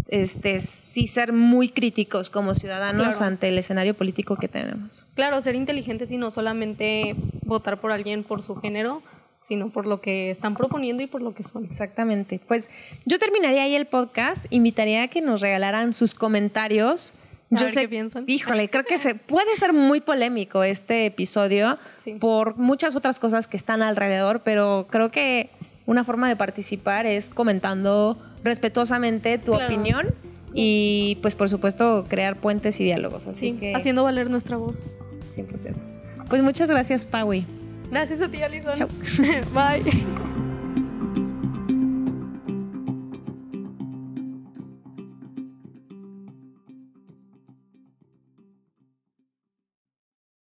este 0.08 0.60
sí 0.62 1.08
ser 1.08 1.34
muy 1.34 1.69
críticos 1.69 2.29
como 2.29 2.53
ciudadanos 2.56 3.08
Claro. 3.17 3.25
ante 3.25 3.47
el 3.49 3.58
escenario 3.58 3.93
político 3.93 4.36
que 4.36 4.47
tenemos. 4.47 5.08
Claro, 5.15 5.39
ser 5.41 5.56
inteligentes 5.56 6.12
y 6.12 6.17
no 6.17 6.29
solamente 6.32 7.15
votar 7.45 7.79
por 7.79 7.91
alguien 7.91 8.23
por 8.23 8.43
su 8.43 8.56
género, 8.56 9.01
sino 9.39 9.69
por 9.71 9.86
lo 9.88 9.99
que 10.01 10.29
están 10.29 10.56
proponiendo 10.56 11.03
y 11.03 11.08
por 11.08 11.21
lo 11.21 11.34
que 11.34 11.43
son. 11.43 11.65
Exactamente. 11.65 12.39
Pues 12.47 12.69
yo 13.06 13.19
terminaría 13.19 13.63
ahí 13.63 13.75
el 13.75 13.88
podcast, 13.88 14.45
invitaría 14.51 15.03
a 15.03 15.08
que 15.10 15.21
nos 15.21 15.41
regalaran 15.41 15.93
sus 15.93 16.13
comentarios. 16.15 17.13
A 17.51 17.56
yo 17.58 17.65
ver 17.65 17.71
sé, 17.71 17.82
qué 17.82 17.89
piensan. 17.89 18.23
híjole, 18.27 18.69
creo 18.69 18.84
que 18.86 18.97
se 18.97 19.15
puede 19.15 19.56
ser 19.58 19.73
muy 19.73 19.99
polémico 20.01 20.63
este 20.63 21.06
episodio 21.06 21.77
Sí. 22.03 22.13
por 22.15 22.58
muchas 22.58 22.95
otras 22.95 23.19
cosas 23.19 23.47
que 23.47 23.56
están 23.58 23.82
alrededor, 23.82 24.41
pero 24.43 24.88
creo 24.89 25.10
que 25.12 25.49
una 25.86 26.04
forma 26.04 26.28
de 26.30 26.36
participar 26.36 27.06
es 27.06 27.30
comentando 27.30 28.17
respetuosamente 28.43 29.38
tu 29.38 29.52
Claro. 29.54 29.65
opinión 29.65 30.08
y 30.54 31.17
pues 31.22 31.36
por 31.36 31.50
supuesto 31.50 32.06
crear 32.08 32.38
puentes 32.39 32.80
y 32.80 32.84
diálogos. 32.84 33.26
Así 33.28 33.39
Sí, 33.39 33.54
que 33.54 33.74
haciendo 33.76 34.04
valer 34.04 34.30
nuestra 34.30 34.58
voz. 34.58 34.93
100%. 35.36 35.76
Pues 36.30 36.41
muchas 36.43 36.69
gracias, 36.69 37.06
Paui. 37.06 37.46
Gracias 37.91 38.22
a 38.22 38.30
ti, 38.30 38.41
Alison. 38.41 38.74
Chao. 38.76 38.88
Bye. 39.54 40.42